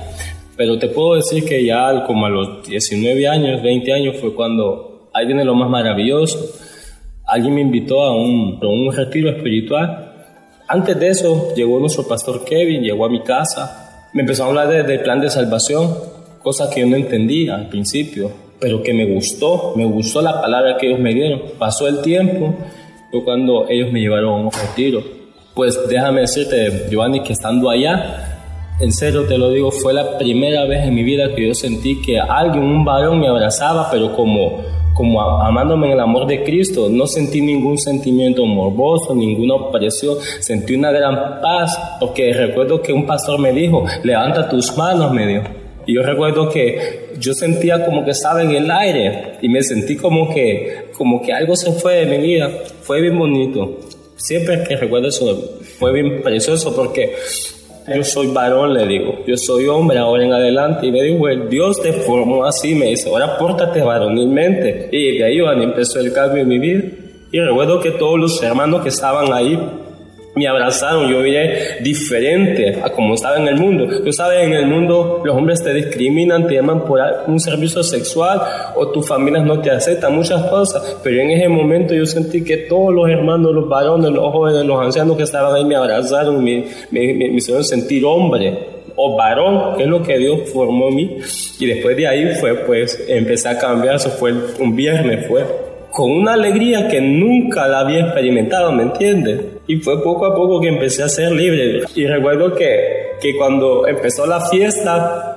Pero 0.57 0.79
te 0.79 0.89
puedo 0.89 1.17
decir 1.17 1.45
que 1.45 1.65
ya 1.65 2.05
como 2.07 2.27
a 2.27 2.31
los 2.31 2.67
19 2.67 3.29
años, 3.29 3.63
20 3.63 3.93
años 3.93 4.17
fue 4.21 4.35
cuando 4.35 4.86
ahí 5.17 5.27
viene 5.27 5.45
lo 5.45 5.55
más 5.55 5.71
maravilloso. 5.71 6.39
Alguien 7.25 7.55
me 7.55 7.63
invitó 7.63 8.03
a 8.03 8.15
un, 8.15 8.93
retiro 8.93 9.31
espiritual. 9.31 10.13
Antes 10.69 10.99
de 10.99 11.09
eso 11.09 11.55
llegó 11.55 11.81
nuestro 11.81 12.07
pastor 12.07 12.45
Kevin, 12.45 12.83
llegó 12.83 13.07
a 13.07 13.09
mi 13.09 13.23
casa, 13.23 14.09
me 14.13 14.23
empezó 14.23 14.45
a 14.45 14.49
hablar 14.49 14.69
del 14.69 14.87
de 14.87 14.99
plan 14.99 15.21
de 15.21 15.31
salvación 15.31 16.17
cosa 16.43 16.71
que 16.71 16.81
yo 16.81 16.87
no 16.87 16.95
entendía 16.95 17.57
al 17.57 17.69
principio, 17.69 18.31
pero 18.61 18.81
que 18.83 18.93
me 18.93 19.05
gustó, 19.05 19.73
me 19.75 19.85
gustó 19.85 20.23
la 20.23 20.41
palabra 20.41 20.77
que 20.77 20.87
ellos 20.87 21.01
me 21.01 21.13
dieron. 21.13 21.43
Pasó 21.59 21.89
el 21.89 22.03
tiempo, 22.03 22.55
fue 23.11 23.25
cuando 23.25 23.67
ellos 23.69 23.91
me 23.91 24.01
llevaron 24.01 24.29
a 24.29 24.37
un 24.45 24.51
retiro. 24.53 25.03
Pues 25.55 25.89
déjame 25.89 26.21
decirte, 26.21 26.87
Giovanni, 26.89 27.21
que 27.25 27.33
estando 27.33 27.69
allá, 27.69 28.37
en 28.79 28.93
serio 28.93 29.25
te 29.25 29.39
lo 29.39 29.51
digo, 29.51 29.73
fue 29.73 29.93
la 29.93 30.19
primera 30.19 30.67
vez 30.67 30.85
en 30.85 30.95
mi 30.95 31.03
vida 31.03 31.35
que 31.35 31.49
yo 31.49 31.55
sentí 31.55 32.01
que 32.01 32.21
alguien, 32.21 32.63
un 32.63 32.85
varón, 32.85 33.19
me 33.19 33.27
abrazaba, 33.27 33.91
pero 33.91 34.15
como, 34.15 34.63
como 34.97 35.21
amándome 35.21 35.89
en 35.89 35.93
el 35.93 36.01
amor 36.01 36.27
de 36.27 36.43
Cristo. 36.43 36.89
No 36.91 37.07
sentí 37.07 37.43
ningún 37.43 37.77
sentimiento 37.77 38.45
morboso, 38.47 39.15
ninguna 39.15 39.55
opresión. 39.55 40.17
Sentí 40.41 40.75
una 40.75 40.91
gran 40.91 41.41
paz, 41.43 41.79
porque 42.01 42.33
recuerdo 42.33 42.81
que 42.81 42.95
un 42.95 43.07
pastor 43.07 43.39
me 43.39 43.53
dijo, 43.53 43.85
levanta 44.03 44.49
tus 44.49 44.75
manos, 44.77 45.13
me 45.13 45.27
dijo. 45.27 45.45
Y 45.85 45.95
yo 45.95 46.03
recuerdo 46.03 46.49
que 46.49 47.11
yo 47.19 47.35
sentía 47.35 47.85
como 47.85 48.05
que 48.05 48.13
estaba 48.13 48.43
en 48.43 48.51
el 48.51 48.71
aire 48.71 49.35
y 49.43 49.49
me 49.49 49.63
sentí 49.63 49.97
como 49.97 50.33
que, 50.33 50.87
como 50.97 51.21
que 51.23 51.33
algo 51.33 51.55
se 51.55 51.73
fue 51.73 52.07
de 52.07 52.07
mi 52.07 52.27
vida. 52.27 52.51
Fue 52.81 53.01
bien 53.03 53.19
bonito. 53.19 53.79
Siempre 54.17 54.65
que 54.65 54.77
recuerdo 54.77 55.09
eso, 55.09 55.59
fue 55.79 55.93
bien 55.93 56.23
precioso 56.23 56.75
porque 56.75 57.15
yo 57.95 58.05
soy 58.05 58.29
varón, 58.29 58.75
le 58.75 58.87
digo. 58.87 59.19
Yo 59.27 59.37
soy 59.37 59.67
hombre 59.67 59.99
ahora 59.99 60.25
en 60.25 60.33
adelante. 60.33 60.87
Y 60.87 60.93
me 60.93 61.03
digo, 61.03 61.29
Dios 61.49 61.81
te 61.81 61.93
formó 61.93 62.45
así. 62.45 62.75
Me 62.75 62.87
dice, 62.87 63.09
ahora 63.09 63.39
pórtate 63.39 63.81
varonilmente. 63.81 64.89
Y 64.91 65.19
de 65.19 65.25
ahí 65.25 65.39
empezó 65.63 66.01
el 66.01 66.13
cambio 66.13 66.43
en 66.43 66.49
mi 66.49 66.59
vida. 66.59 66.85
Y 67.31 67.41
recuerdo 67.41 67.81
que 67.81 67.93
todos 67.93 68.19
los 68.19 68.43
hermanos 68.43 68.83
que 68.83 68.89
estaban 68.89 69.33
ahí 69.33 69.59
me 70.37 70.47
abrazaron, 70.47 71.09
yo 71.11 71.23
vi 71.23 71.35
diferente 71.81 72.79
a 72.85 72.91
como 72.91 73.15
estaba 73.15 73.39
en 73.39 73.49
el 73.49 73.57
mundo. 73.57 73.89
Tú 74.05 74.13
sabes, 74.13 74.45
en 74.45 74.53
el 74.53 74.67
mundo 74.67 75.23
los 75.25 75.35
hombres 75.35 75.65
te 75.65 75.73
discriminan, 75.73 76.47
te 76.47 76.57
llaman 76.57 76.85
por 76.85 77.01
un 77.27 77.41
servicio 77.41 77.83
sexual 77.83 78.43
o 78.75 78.89
tus 78.89 79.09
familias 79.09 79.45
no 79.45 79.61
te 79.61 79.71
aceptan, 79.71 80.15
muchas 80.15 80.43
cosas. 80.51 80.99
Pero 81.03 81.23
en 81.23 81.31
ese 81.31 81.49
momento 81.49 81.95
yo 81.95 82.05
sentí 82.05 82.45
que 82.45 82.59
todos 82.59 82.93
los 82.95 83.09
hermanos, 83.09 83.55
los 83.55 83.67
varones, 83.67 84.11
los 84.11 84.31
jóvenes, 84.31 84.67
los 84.67 84.79
ancianos 84.79 85.17
que 85.17 85.23
estaban 85.23 85.55
ahí 85.55 85.65
me 85.65 85.75
abrazaron, 85.75 86.45
me, 86.45 86.67
me, 86.91 87.15
me, 87.15 87.31
me 87.31 87.37
hicieron 87.37 87.65
sentir 87.65 88.05
hombre 88.05 88.77
o 88.95 89.17
varón, 89.17 89.77
que 89.79 89.85
es 89.85 89.89
lo 89.89 90.03
que 90.03 90.19
Dios 90.19 90.51
formó 90.53 90.89
en 90.89 90.97
mí. 90.97 91.17
Y 91.59 91.67
después 91.67 91.97
de 91.97 92.09
ahí 92.09 92.35
fue, 92.35 92.55
pues, 92.57 93.03
empecé 93.09 93.49
a 93.49 93.59
cambiar, 93.59 93.97
eso 93.97 94.11
fue 94.11 94.35
un 94.59 94.77
viernes, 94.77 95.27
fue 95.27 95.45
con 95.91 96.11
una 96.11 96.35
alegría 96.35 96.89
que 96.89 97.01
nunca 97.01 97.67
la 97.67 97.81
había 97.81 98.01
experimentado, 98.01 98.71
¿me 98.71 98.83
entiendes? 98.83 99.56
Y 99.67 99.77
fue 99.77 100.03
poco 100.03 100.27
a 100.27 100.35
poco 100.35 100.61
que 100.61 100.69
empecé 100.69 101.03
a 101.03 101.09
ser 101.09 101.33
libre. 101.33 101.83
Y 101.95 102.07
recuerdo 102.07 102.55
que, 102.55 103.17
que 103.21 103.37
cuando 103.37 103.87
empezó 103.87 104.27
la 104.27 104.41
fiesta, 104.49 105.37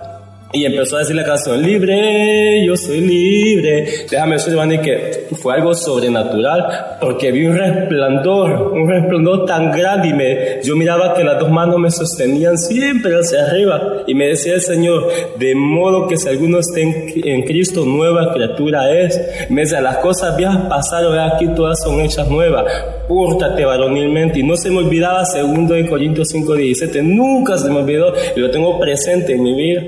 y 0.52 0.66
empezó 0.66 0.96
a 0.96 1.00
decir 1.00 1.16
la 1.16 1.24
canción, 1.24 1.62
libre, 1.62 2.66
yo 2.66 2.76
soy 2.76 3.02
libre. 3.02 3.88
Déjame 4.10 4.34
decir, 4.34 4.52
Giovanni, 4.52 4.80
que 4.80 5.28
fue 5.40 5.54
algo 5.54 5.76
sobrenatural, 5.76 6.98
porque 7.00 7.32
vi 7.32 7.46
un 7.46 7.56
resplandor, 7.56 8.74
un 8.74 8.90
resplandor 8.90 9.46
tan 9.46 9.72
grande 9.72 10.08
y 10.08 10.14
me, 10.14 10.64
yo 10.64 10.76
miraba 10.76 11.14
que 11.14 11.24
las 11.24 11.40
dos 11.40 11.52
manos 11.52 11.78
me 11.78 11.92
sostenían 11.92 12.58
siempre 12.58 13.14
hacia 13.14 13.46
arriba. 13.46 14.04
Y 14.08 14.16
me 14.16 14.30
decía 14.30 14.56
el 14.56 14.62
Señor, 14.62 15.08
de 15.38 15.54
modo 15.54 16.08
que 16.08 16.18
si 16.18 16.28
alguno 16.28 16.60
está 16.60 16.80
en, 16.80 17.44
Cristo, 17.44 17.86
nueva 17.86 18.34
criatura 18.34 18.92
es. 18.92 19.22
Me 19.50 19.62
decía, 19.62 19.82
las 19.82 19.98
cosas 19.98 20.36
viejas 20.36 20.64
pasaron, 20.68 21.18
aquí 21.20 21.48
todas 21.56 21.80
son 21.84 22.02
hechas 22.02 22.28
nuevas. 22.28 22.66
Pórtate 23.10 23.66
varonilmente. 23.66 24.40
Y 24.40 24.44
no 24.44 24.56
se 24.56 24.70
me 24.70 24.78
olvidaba, 24.78 25.26
segundo 25.26 25.74
de 25.74 25.88
Corintios 25.88 26.30
5, 26.30 26.54
17, 26.54 27.02
nunca 27.02 27.58
se 27.58 27.68
me 27.72 27.78
olvidó, 27.78 28.14
lo 28.36 28.52
tengo 28.52 28.80
presente 28.80 29.34
en 29.34 29.42
mi 29.42 29.56
vida. 29.56 29.82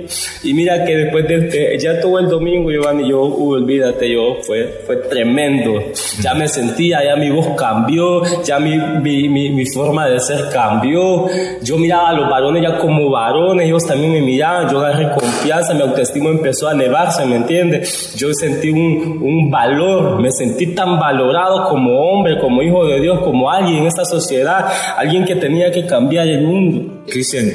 Y 0.44 0.56
mira 0.56 0.84
que 0.86 0.98
después 0.98 1.28
de 1.28 1.36
este, 1.36 1.78
ya 1.78 2.02
todo 2.02 2.18
el 2.18 2.28
domingo, 2.28 2.72
Giovanni, 2.72 3.08
yo, 3.08 3.22
olvídate, 3.22 4.12
yo, 4.12 4.38
fue, 4.42 4.82
fue 4.88 4.96
tremendo. 4.98 5.74
Ya 6.20 6.34
me 6.34 6.48
sentía, 6.48 7.04
ya 7.06 7.16
mi 7.16 7.30
voz 7.30 7.50
cambió, 7.56 8.24
ya 8.44 8.58
mi, 8.58 8.76
mi, 8.78 9.30
mi, 9.30 9.66
forma 9.68 10.08
de 10.08 10.20
ser 10.20 10.50
cambió. 10.52 11.28
Yo 11.62 11.78
miraba 11.78 12.10
a 12.10 12.14
los 12.14 12.28
varones 12.28 12.64
ya 12.64 12.80
como 12.80 13.12
varones, 13.12 13.68
ellos 13.68 13.86
también 13.86 14.14
me 14.14 14.22
miraban, 14.22 14.68
yo 14.72 14.80
agarré 14.80 15.12
confianza, 15.14 15.76
mi 15.76 15.82
autoestima 15.82 16.32
empezó 16.32 16.70
a 16.70 16.72
elevarse, 16.72 17.24
¿me 17.28 17.36
entiendes? 17.36 18.16
Yo 18.16 18.34
sentí 18.34 18.72
un, 18.72 19.20
un 19.22 19.52
valor, 19.52 20.20
me 20.20 20.32
sentí 20.32 20.74
tan 20.74 21.00
valorado 21.00 21.70
como 21.70 22.00
hombre, 22.00 22.40
como 22.40 22.64
hijo 22.64 22.88
de 22.88 23.00
Dios, 23.00 23.11
como 23.20 23.52
alguien 23.52 23.80
en 23.80 23.88
esta 23.88 24.06
sociedad, 24.06 24.66
alguien 24.98 25.26
que 25.26 25.36
tenía 25.36 25.72
que 25.72 25.86
cambiar 25.86 26.28
el 26.28 26.42
mundo. 26.42 27.04
Cristian, 27.08 27.52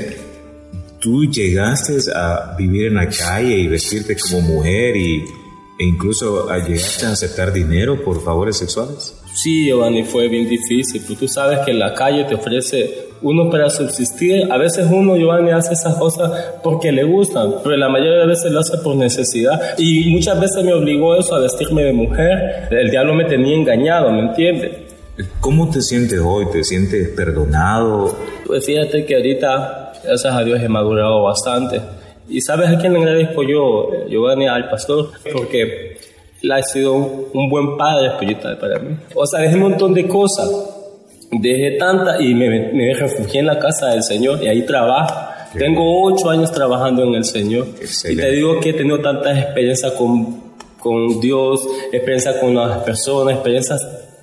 tú 1.01 1.25
llegaste 1.25 1.97
a 2.15 2.55
vivir 2.59 2.87
en 2.87 2.97
la 2.97 3.09
calle 3.09 3.57
y 3.57 3.67
vestirte 3.67 4.17
como 4.17 4.43
mujer 4.43 4.97
y, 4.97 5.25
e 5.79 5.85
incluso 5.85 6.47
llegaste 6.67 7.07
a 7.07 7.13
aceptar 7.13 7.53
dinero 7.53 8.03
por 8.05 8.23
favores 8.25 8.59
sexuales? 8.59 9.15
Sí, 9.35 9.67
Giovanni, 9.67 10.03
fue 10.03 10.29
bien 10.29 10.49
difícil. 10.49 11.03
Pues 11.07 11.19
tú 11.19 11.29
sabes 11.29 11.59
que 11.61 11.75
la 11.75 11.93
calle 11.93 12.25
te 12.25 12.35
ofrece 12.35 13.09
uno 13.21 13.51
para 13.51 13.69
subsistir. 13.69 14.51
A 14.51 14.57
veces 14.57 14.87
uno, 14.91 15.15
Giovanni, 15.17 15.51
hace 15.51 15.75
esas 15.75 15.97
cosas 15.97 16.33
porque 16.63 16.91
le 16.91 17.05
gustan, 17.05 17.57
pero 17.63 17.77
la 17.77 17.89
mayoría 17.91 18.21
de 18.21 18.27
veces 18.27 18.51
lo 18.51 18.61
hace 18.61 18.79
por 18.79 18.97
necesidad. 18.97 19.79
Y 19.79 20.11
muchas 20.11 20.41
veces 20.41 20.65
me 20.65 20.73
obligó 20.73 21.15
eso 21.17 21.35
a 21.35 21.41
vestirme 21.41 21.85
de 21.85 21.93
mujer. 21.93 22.69
El 22.71 22.91
diablo 22.91 23.15
me 23.15 23.25
tenía 23.25 23.55
engañado, 23.55 24.11
¿me 24.11 24.21
entiendes? 24.21 24.86
¿Cómo 25.41 25.71
te 25.71 25.81
sientes 25.81 26.21
hoy? 26.23 26.47
¿Te 26.53 26.63
sientes 26.63 27.09
perdonado? 27.11 28.15
Pues 28.47 28.67
fíjate 28.67 29.07
que 29.07 29.17
ahorita 29.17 29.93
gracias 30.05 30.35
a 30.35 30.45
Dios 30.45 30.61
he 30.61 30.69
madurado 30.69 31.23
bastante. 31.23 31.81
¿Y 32.29 32.41
sabes 32.41 32.69
a 32.69 32.79
quién 32.79 32.93
le 32.93 32.99
agradezco 32.99 33.43
yo, 33.43 33.89
Giovanni, 34.09 34.47
al 34.47 34.69
pastor? 34.69 35.13
Porque 35.33 35.97
él 36.43 36.53
ha 36.53 36.63
sido 36.63 36.95
un, 36.95 37.49
buen 37.49 37.79
padre 37.79 38.09
espiritual 38.09 38.59
para 38.59 38.79
mí. 38.79 38.97
O 39.15 39.27
sea, 39.27 39.41
dejé 39.41 39.55
un 39.55 39.63
montón 39.63 39.95
de 39.95 40.07
cosas, 40.07 40.51
dejé 41.31 41.79
tanta 41.79 42.21
y 42.21 42.35
me, 42.35 42.73
me 42.73 42.93
refugié 42.93 43.41
en 43.41 43.47
la 43.47 43.59
casa 43.59 43.89
del 43.89 44.03
Señor 44.03 44.43
y 44.43 44.49
ahí 44.49 44.67
trabajo. 44.67 45.33
Tengo 45.57 46.05
ocho 46.05 46.29
años 46.29 46.53
trabajando 46.53 47.05
en 47.05 47.15
el 47.15 47.25
Señor. 47.25 47.69
Y 48.05 48.17
te 48.17 48.31
digo 48.33 48.61
que 48.61 48.71
he 48.71 48.73
tenido 48.75 49.01
tantas 49.01 49.39
experiencias 49.39 49.93
con 49.93 50.46
con 50.87 51.21
Dios, 51.21 51.67
experiencias 51.93 52.37
con 52.37 52.55
las 52.55 52.85
personas, 52.85 53.35
experiencias 53.35 53.81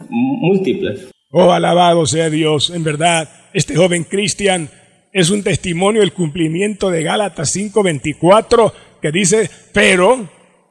múltiples. 0.10 1.12
Oh, 1.30 1.52
alabado 1.52 2.06
sea 2.06 2.30
Dios, 2.30 2.70
en 2.70 2.86
verdad, 2.86 3.30
este 3.54 3.76
joven 3.76 4.06
Cristian 4.06 4.70
es 5.12 5.30
un 5.30 5.44
testimonio 5.44 6.00
del 6.00 6.14
cumplimiento 6.14 6.90
de 6.90 7.04
Gálatas 7.04 7.54
5:24 7.54 8.72
que 9.02 9.12
dice, 9.12 9.50
pero 9.74 10.30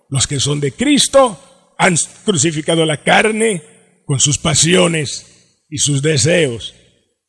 los 0.09 0.27
que 0.27 0.41
son 0.41 0.61
de 0.61 0.73
Cristo 0.73 1.39
han 1.77 1.97
crucificado 2.25 2.87
la 2.87 3.03
carne 3.03 3.63
con 4.07 4.19
sus 4.19 4.39
pasiones 4.39 5.67
y 5.69 5.77
sus 5.77 6.01
deseos. 6.01 6.75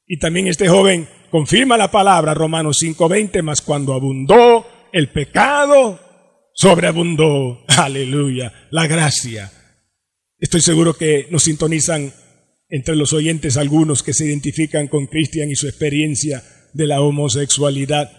Y 0.07 0.19
también 0.19 0.47
este 0.47 0.69
joven 0.69 1.09
confirma 1.29 1.75
la 1.75 1.91
palabra 1.91 2.33
Romanos 2.33 2.77
5:20, 2.81 3.41
más 3.41 3.61
cuando 3.61 3.93
abundó 3.93 4.65
el 4.93 5.09
pecado, 5.09 5.99
sobreabundó, 6.53 7.63
aleluya, 7.67 8.53
la 8.71 8.87
gracia. 8.87 9.51
Estoy 10.39 10.61
seguro 10.61 10.93
que 10.95 11.27
nos 11.29 11.43
sintonizan 11.43 12.13
entre 12.69 12.95
los 12.95 13.13
oyentes 13.13 13.57
algunos 13.57 14.03
que 14.03 14.13
se 14.13 14.25
identifican 14.25 14.87
con 14.87 15.07
Cristian 15.07 15.49
y 15.51 15.55
su 15.55 15.67
experiencia 15.67 16.43
de 16.73 16.87
la 16.87 17.01
homosexualidad. 17.01 18.11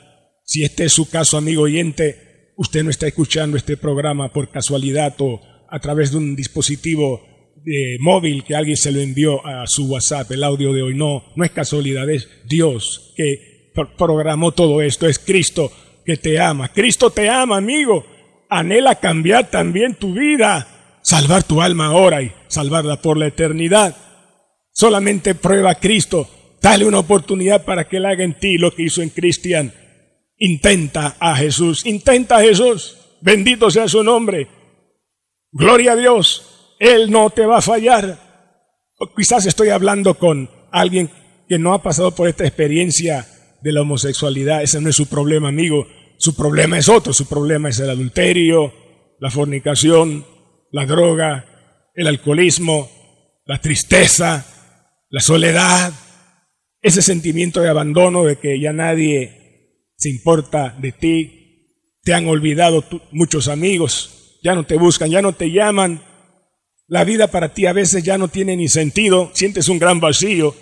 Si 0.44 0.62
este 0.62 0.84
es 0.84 0.92
su 0.92 1.08
caso, 1.08 1.36
amigo 1.36 1.62
oyente, 1.62 2.52
usted 2.56 2.84
no 2.84 2.90
está 2.90 3.06
escuchando 3.06 3.56
este 3.56 3.76
programa 3.76 4.32
por 4.32 4.50
casualidad 4.50 5.14
o 5.18 5.40
a 5.68 5.80
través 5.80 6.12
de 6.12 6.18
un 6.18 6.36
dispositivo 6.36 7.26
de 7.64 7.96
móvil 7.98 8.44
que 8.44 8.54
alguien 8.54 8.76
se 8.76 8.92
lo 8.92 9.00
envió 9.00 9.44
a 9.44 9.66
su 9.66 9.86
WhatsApp, 9.86 10.30
el 10.30 10.44
audio 10.44 10.72
de 10.72 10.82
hoy. 10.82 10.94
No, 10.94 11.24
no 11.34 11.44
es 11.44 11.50
casualidad, 11.50 12.08
es 12.08 12.28
Dios 12.46 13.12
que 13.16 13.72
programó 13.98 14.52
todo 14.52 14.82
esto, 14.82 15.08
es 15.08 15.18
Cristo 15.18 15.72
que 16.04 16.16
te 16.16 16.38
ama. 16.38 16.72
Cristo 16.72 17.10
te 17.10 17.28
ama, 17.28 17.56
amigo. 17.56 18.06
Anhela 18.48 18.96
cambiar 18.96 19.50
también 19.50 19.94
tu 19.94 20.14
vida, 20.14 20.66
salvar 21.02 21.42
tu 21.42 21.62
alma 21.62 21.86
ahora 21.86 22.22
y 22.22 22.32
salvarla 22.48 23.00
por 23.00 23.16
la 23.16 23.26
eternidad. 23.26 23.96
Solamente 24.72 25.34
prueba 25.34 25.70
a 25.70 25.74
Cristo, 25.76 26.28
dale 26.60 26.84
una 26.84 26.98
oportunidad 26.98 27.64
para 27.64 27.88
que 27.88 27.98
Él 27.98 28.06
haga 28.06 28.24
en 28.24 28.38
ti 28.38 28.58
lo 28.58 28.74
que 28.74 28.84
hizo 28.84 29.02
en 29.02 29.10
Cristian. 29.10 29.72
Intenta 30.38 31.16
a 31.20 31.36
Jesús, 31.36 31.86
intenta 31.86 32.36
a 32.36 32.42
Jesús, 32.42 32.96
bendito 33.20 33.70
sea 33.70 33.88
su 33.88 34.02
nombre. 34.02 34.48
Gloria 35.52 35.92
a 35.92 35.96
Dios, 35.96 36.74
Él 36.80 37.10
no 37.10 37.30
te 37.30 37.46
va 37.46 37.58
a 37.58 37.62
fallar. 37.62 38.18
Quizás 39.16 39.46
estoy 39.46 39.68
hablando 39.68 40.14
con 40.14 40.50
alguien 40.72 41.10
que 41.48 41.58
no 41.58 41.74
ha 41.74 41.82
pasado 41.82 42.14
por 42.14 42.28
esta 42.28 42.44
experiencia 42.46 43.26
de 43.62 43.72
la 43.72 43.82
homosexualidad. 43.82 44.62
Ese 44.62 44.80
no 44.80 44.90
es 44.90 44.96
su 44.96 45.06
problema, 45.06 45.48
amigo. 45.48 45.86
Su 46.18 46.34
problema 46.34 46.78
es 46.78 46.88
otro. 46.88 47.12
Su 47.12 47.26
problema 47.26 47.68
es 47.68 47.78
el 47.80 47.90
adulterio, 47.90 48.72
la 49.20 49.30
fornicación, 49.30 50.24
la 50.70 50.86
droga, 50.86 51.46
el 51.94 52.06
alcoholismo, 52.06 52.90
la 53.46 53.60
tristeza, 53.60 54.44
la 55.10 55.20
soledad, 55.20 55.92
ese 56.82 57.02
sentimiento 57.02 57.60
de 57.60 57.68
abandono 57.68 58.24
de 58.24 58.36
que 58.36 58.60
ya 58.60 58.72
nadie 58.72 59.90
se 59.96 60.10
importa 60.10 60.76
de 60.78 60.92
ti. 60.92 61.40
Te 62.02 62.12
han 62.12 62.26
olvidado 62.26 62.84
muchos 63.12 63.48
amigos, 63.48 64.38
ya 64.42 64.54
no 64.54 64.64
te 64.64 64.76
buscan, 64.76 65.10
ya 65.10 65.22
no 65.22 65.32
te 65.32 65.50
llaman. 65.50 66.02
La 66.86 67.04
vida 67.04 67.28
para 67.28 67.54
ti 67.54 67.66
a 67.66 67.72
veces 67.72 68.02
ya 68.02 68.18
no 68.18 68.28
tiene 68.28 68.56
ni 68.56 68.68
sentido, 68.68 69.30
sientes 69.32 69.68
un 69.68 69.78
gran 69.78 70.00
vacío 70.00 70.54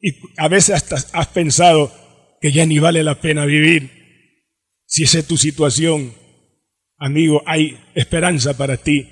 y 0.00 0.14
a 0.36 0.48
veces 0.48 0.76
hasta 0.76 1.18
has 1.18 1.26
pensado 1.28 1.90
que 2.40 2.52
ya 2.52 2.66
ni 2.66 2.78
vale 2.78 3.02
la 3.02 3.20
pena 3.20 3.46
vivir. 3.46 4.03
Si 4.94 5.02
esa 5.02 5.18
es 5.18 5.26
tu 5.26 5.36
situación, 5.36 6.14
amigo, 6.98 7.42
hay 7.46 7.76
esperanza 7.96 8.56
para 8.56 8.76
ti. 8.76 9.04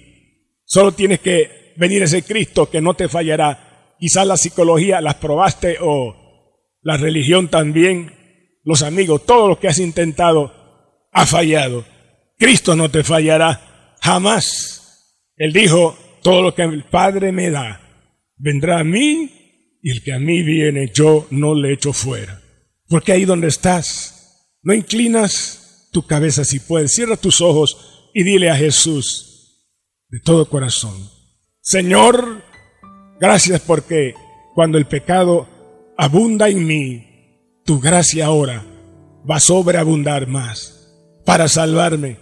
Solo 0.64 0.92
tienes 0.92 1.18
que 1.18 1.72
venir 1.76 2.02
a 2.02 2.04
ese 2.04 2.22
Cristo 2.22 2.70
que 2.70 2.80
no 2.80 2.94
te 2.94 3.08
fallará. 3.08 3.96
Quizás 3.98 4.24
la 4.24 4.36
psicología 4.36 5.00
las 5.00 5.16
probaste 5.16 5.78
o 5.80 6.60
la 6.82 6.98
religión 6.98 7.48
también, 7.48 8.14
los 8.62 8.82
amigos, 8.82 9.26
todo 9.26 9.48
lo 9.48 9.58
que 9.58 9.66
has 9.66 9.80
intentado 9.80 10.54
ha 11.10 11.26
fallado. 11.26 11.84
Cristo 12.38 12.76
no 12.76 12.88
te 12.88 13.02
fallará. 13.02 13.96
Jamás. 14.00 15.24
Él 15.34 15.52
dijo, 15.52 15.98
todo 16.22 16.42
lo 16.42 16.54
que 16.54 16.62
el 16.62 16.84
Padre 16.84 17.32
me 17.32 17.50
da 17.50 17.80
vendrá 18.36 18.78
a 18.78 18.84
mí 18.84 19.32
y 19.82 19.90
el 19.90 20.04
que 20.04 20.12
a 20.12 20.20
mí 20.20 20.44
viene 20.44 20.92
yo 20.94 21.26
no 21.32 21.56
le 21.56 21.72
echo 21.72 21.92
fuera. 21.92 22.40
Porque 22.86 23.10
ahí 23.10 23.24
donde 23.24 23.48
estás, 23.48 24.54
no 24.62 24.74
inclinas 24.74 25.58
tu 25.92 26.06
cabeza 26.06 26.44
si 26.44 26.58
puedes, 26.58 26.94
cierra 26.94 27.16
tus 27.16 27.40
ojos 27.40 28.10
y 28.12 28.24
dile 28.24 28.50
a 28.50 28.56
Jesús 28.56 29.28
de 30.08 30.18
todo 30.20 30.48
corazón, 30.48 30.94
Señor, 31.60 32.42
gracias 33.20 33.60
porque 33.60 34.14
cuando 34.54 34.78
el 34.78 34.86
pecado 34.86 35.46
abunda 35.96 36.48
en 36.48 36.66
mí, 36.66 37.06
tu 37.64 37.80
gracia 37.80 38.26
ahora 38.26 38.64
va 39.28 39.36
a 39.36 39.40
sobreabundar 39.40 40.26
más 40.26 40.92
para 41.24 41.48
salvarme. 41.48 42.16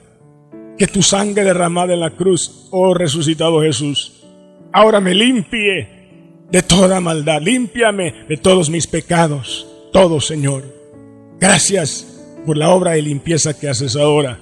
Que 0.76 0.86
tu 0.86 1.02
sangre 1.02 1.44
derramada 1.44 1.94
en 1.94 2.00
la 2.00 2.16
cruz, 2.16 2.68
oh 2.70 2.94
resucitado 2.94 3.60
Jesús, 3.62 4.24
ahora 4.72 5.00
me 5.00 5.14
limpie 5.14 6.46
de 6.50 6.62
toda 6.62 7.00
maldad, 7.00 7.42
límpiame 7.42 8.24
de 8.28 8.36
todos 8.36 8.70
mis 8.70 8.86
pecados, 8.86 9.66
todo 9.92 10.20
Señor. 10.20 10.64
Gracias 11.38 12.09
por 12.46 12.56
la 12.56 12.70
obra 12.70 12.92
de 12.92 13.02
limpieza 13.02 13.58
que 13.58 13.68
haces 13.68 13.96
ahora. 13.96 14.38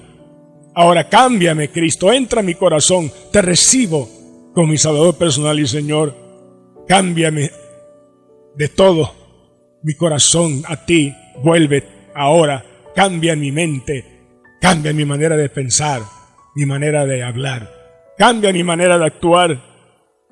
Ahora 0.75 1.09
cámbiame, 1.09 1.69
Cristo, 1.69 2.11
entra 2.11 2.39
en 2.41 2.47
mi 2.47 2.55
corazón, 2.55 3.11
te 3.31 3.41
recibo 3.41 4.09
como 4.53 4.67
mi 4.67 4.77
Salvador 4.77 5.15
personal 5.15 5.59
y 5.59 5.67
Señor. 5.67 6.15
Cámbiame 6.87 7.51
de 8.55 8.67
todo 8.69 9.13
mi 9.83 9.93
corazón 9.93 10.63
a 10.67 10.85
ti, 10.85 11.13
vuelve 11.43 11.83
ahora, 12.15 12.65
cambia 12.95 13.35
mi 13.35 13.51
mente, 13.51 14.05
cambia 14.59 14.93
mi 14.93 15.05
manera 15.05 15.37
de 15.37 15.49
pensar 15.49 16.01
mi 16.55 16.65
manera 16.65 17.05
de 17.05 17.23
hablar, 17.23 17.71
cambia 18.17 18.51
mi 18.51 18.63
manera 18.63 18.97
de 18.97 19.05
actuar 19.05 19.61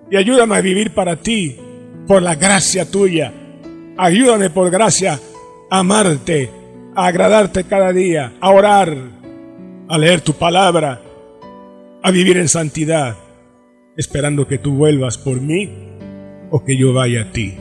y 0.10 0.18
ayúdame 0.18 0.56
a 0.56 0.62
vivir 0.62 0.94
para 0.94 1.16
ti, 1.18 1.58
por 2.08 2.22
la 2.22 2.36
gracia 2.36 2.90
tuya. 2.90 3.34
Ayúdame 3.98 4.50
por 4.50 4.70
gracia 4.70 5.20
a 5.70 5.80
amarte, 5.80 6.50
a 6.98 7.06
agradarte 7.06 7.64
cada 7.64 7.94
día, 7.94 8.34
a 8.42 8.50
orar, 8.50 8.92
a 9.88 9.98
leer 10.00 10.22
tu 10.22 10.34
palabra, 10.34 11.00
a 12.02 12.10
vivir 12.10 12.38
en 12.38 12.50
santidad, 12.50 13.16
esperando 13.96 14.48
que 14.48 14.58
tú 14.58 14.74
vuelvas 14.74 15.20
por 15.20 15.40
mí 15.40 15.70
o 16.50 16.66
que 16.66 16.76
yo 16.76 16.94
vaya 16.94 17.22
a 17.22 17.32
ti. 17.32 17.56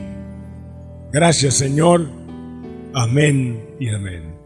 Gracias 1.13 1.53
Señor. 1.53 2.09
Amén 2.95 3.75
y 3.79 3.89
amén. 3.89 4.39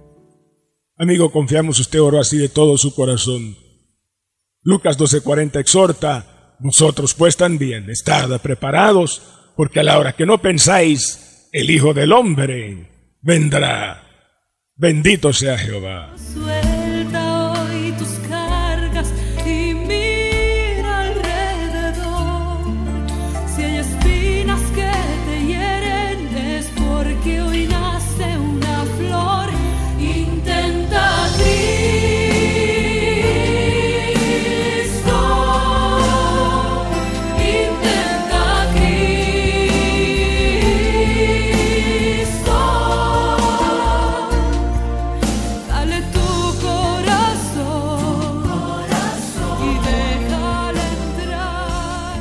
Amigo, 0.98 1.32
confiamos 1.32 1.80
usted 1.80 2.02
oró 2.02 2.20
así 2.20 2.38
de 2.38 2.50
todo 2.50 2.78
su 2.78 2.94
corazón. 2.94 3.56
Lucas 4.62 4.98
12:40 4.98 5.58
exhorta, 5.62 6.58
vosotros 6.60 7.14
pues 7.14 7.38
también 7.38 7.90
estad 7.90 8.42
preparados, 8.42 9.22
porque 9.56 9.80
a 9.80 9.84
la 9.84 9.98
hora 9.98 10.12
que 10.18 10.26
no 10.26 10.40
pensáis, 10.40 11.48
el 11.54 11.70
Hijo 11.70 11.94
del 11.94 12.12
Hombre 12.12 12.90
vendrá. 13.22 14.11
Bendito 14.82 15.32
sea 15.32 15.60
Jehová. 15.60 16.10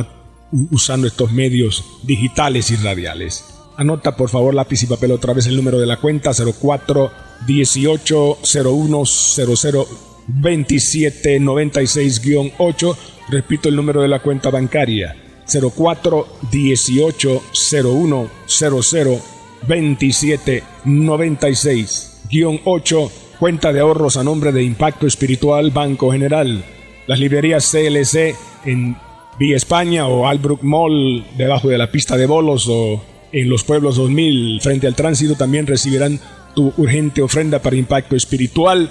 usando 0.71 1.07
estos 1.07 1.31
medios 1.31 1.83
digitales 2.03 2.71
y 2.71 2.75
radiales. 2.75 3.45
Anota 3.77 4.15
por 4.15 4.29
favor 4.29 4.53
lápiz 4.53 4.83
y 4.83 4.87
papel 4.87 5.11
otra 5.11 5.33
vez 5.33 5.47
el 5.47 5.55
número 5.55 5.79
de 5.79 5.87
la 5.87 5.97
cuenta 5.97 6.31
04 6.33 7.11
18 7.47 8.37
01 8.43 9.05
00 9.05 9.87
27 10.27 11.39
96 11.39 12.21
8. 12.57 12.97
Repito 13.29 13.69
el 13.69 13.75
número 13.75 14.01
de 14.01 14.07
la 14.07 14.19
cuenta 14.19 14.49
bancaria 14.49 15.15
04 15.47 16.27
18 16.51 17.41
01 17.83 18.29
00 18.45 19.21
27 19.67 20.63
96 20.85 22.21
8. 22.63 23.11
Cuenta 23.39 23.73
de 23.73 23.79
ahorros 23.79 24.17
a 24.17 24.23
nombre 24.23 24.51
de 24.51 24.63
Impacto 24.63 25.07
Espiritual 25.07 25.71
Banco 25.71 26.11
General. 26.11 26.63
Las 27.07 27.19
librerías 27.19 27.69
CLC 27.71 28.35
en 28.65 28.95
Vía 29.39 29.57
España 29.57 30.07
o 30.07 30.27
Albrook 30.27 30.61
Mall 30.61 31.25
debajo 31.37 31.69
de 31.69 31.77
la 31.77 31.91
pista 31.91 32.17
de 32.17 32.25
bolos 32.25 32.67
o 32.69 33.01
en 33.31 33.49
los 33.49 33.63
pueblos 33.63 33.95
2000 33.95 34.59
frente 34.61 34.87
al 34.87 34.95
tránsito 34.95 35.35
también 35.35 35.67
recibirán 35.67 36.19
tu 36.53 36.73
urgente 36.77 37.21
ofrenda 37.21 37.59
para 37.59 37.77
impacto 37.77 38.15
espiritual. 38.15 38.89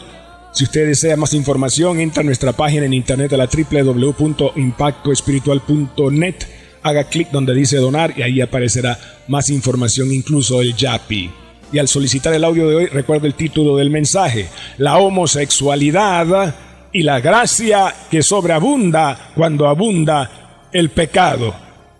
Si 0.53 0.65
usted 0.65 0.87
desea 0.87 1.17
más 1.17 1.33
información, 1.35 2.01
entra 2.01 2.23
a 2.23 2.25
nuestra 2.25 2.53
página 2.53 2.87
en 2.87 2.95
internet 2.95 3.33
a 3.33 3.37
la 3.37 3.47
www.impactoespiritual.net. 3.47 6.35
Haga 6.83 7.05
clic 7.05 7.31
donde 7.31 7.55
dice 7.55 7.77
donar 7.77 8.15
y 8.17 8.23
ahí 8.23 8.41
aparecerá 8.41 8.99
más 9.29 9.51
información, 9.51 10.11
incluso 10.11 10.63
el 10.63 10.75
YAPI. 10.75 11.31
Y 11.73 11.79
al 11.79 11.87
solicitar 11.87 12.35
el 12.35 12.43
audio 12.43 12.69
de 12.69 12.75
hoy, 12.75 12.87
recuerda 12.87 13.29
el 13.29 13.35
título 13.35 13.77
del 13.77 13.91
mensaje: 13.91 14.49
La 14.79 14.99
homosexualidad 14.99 16.57
y 16.93 17.03
la 17.03 17.21
gracia 17.21 17.95
que 18.11 18.23
sobreabunda 18.23 19.33
cuando 19.35 19.69
abunda 19.69 20.69
el 20.73 20.91
pecado 20.91 21.55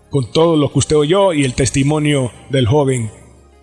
con 0.09 0.31
todo 0.31 0.57
lo 0.57 0.71
que 0.71 0.79
usted 0.79 0.95
oyó 0.95 1.33
y 1.33 1.45
el 1.45 1.53
testimonio 1.53 2.31
del 2.49 2.67
joven 2.67 3.11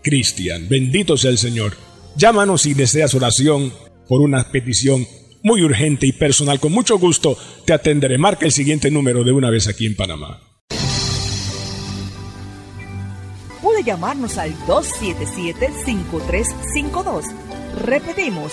Cristian. 0.03 0.69
Bendito 0.69 1.17
sea 1.17 1.31
el 1.31 1.38
Señor. 1.38 1.77
Llámanos 2.17 2.62
si 2.62 2.75
deseas 2.75 3.14
oración 3.14 3.73
por 4.09 4.23
una 4.23 4.51
petición 4.51 5.07
muy 5.43 5.62
urgente 5.62 6.07
y 6.07 6.12
personal. 6.12 6.59
Con 6.59 6.73
mucho 6.73 6.99
gusto 6.99 7.38
te 7.64 7.73
atenderé. 7.73 8.19
Marca 8.19 8.45
el 8.47 8.53
siguiente 8.53 8.91
número 8.91 9.23
de 9.25 9.33
una 9.33 9.51
vez 9.51 9.69
aquí 9.69 9.87
en 9.87 9.97
Panamá. 9.97 10.41
Puede 13.62 13.85
llamarnos 13.85 14.38
al 14.38 14.55
277-5352. 14.67 17.25
Repetimos, 17.85 18.53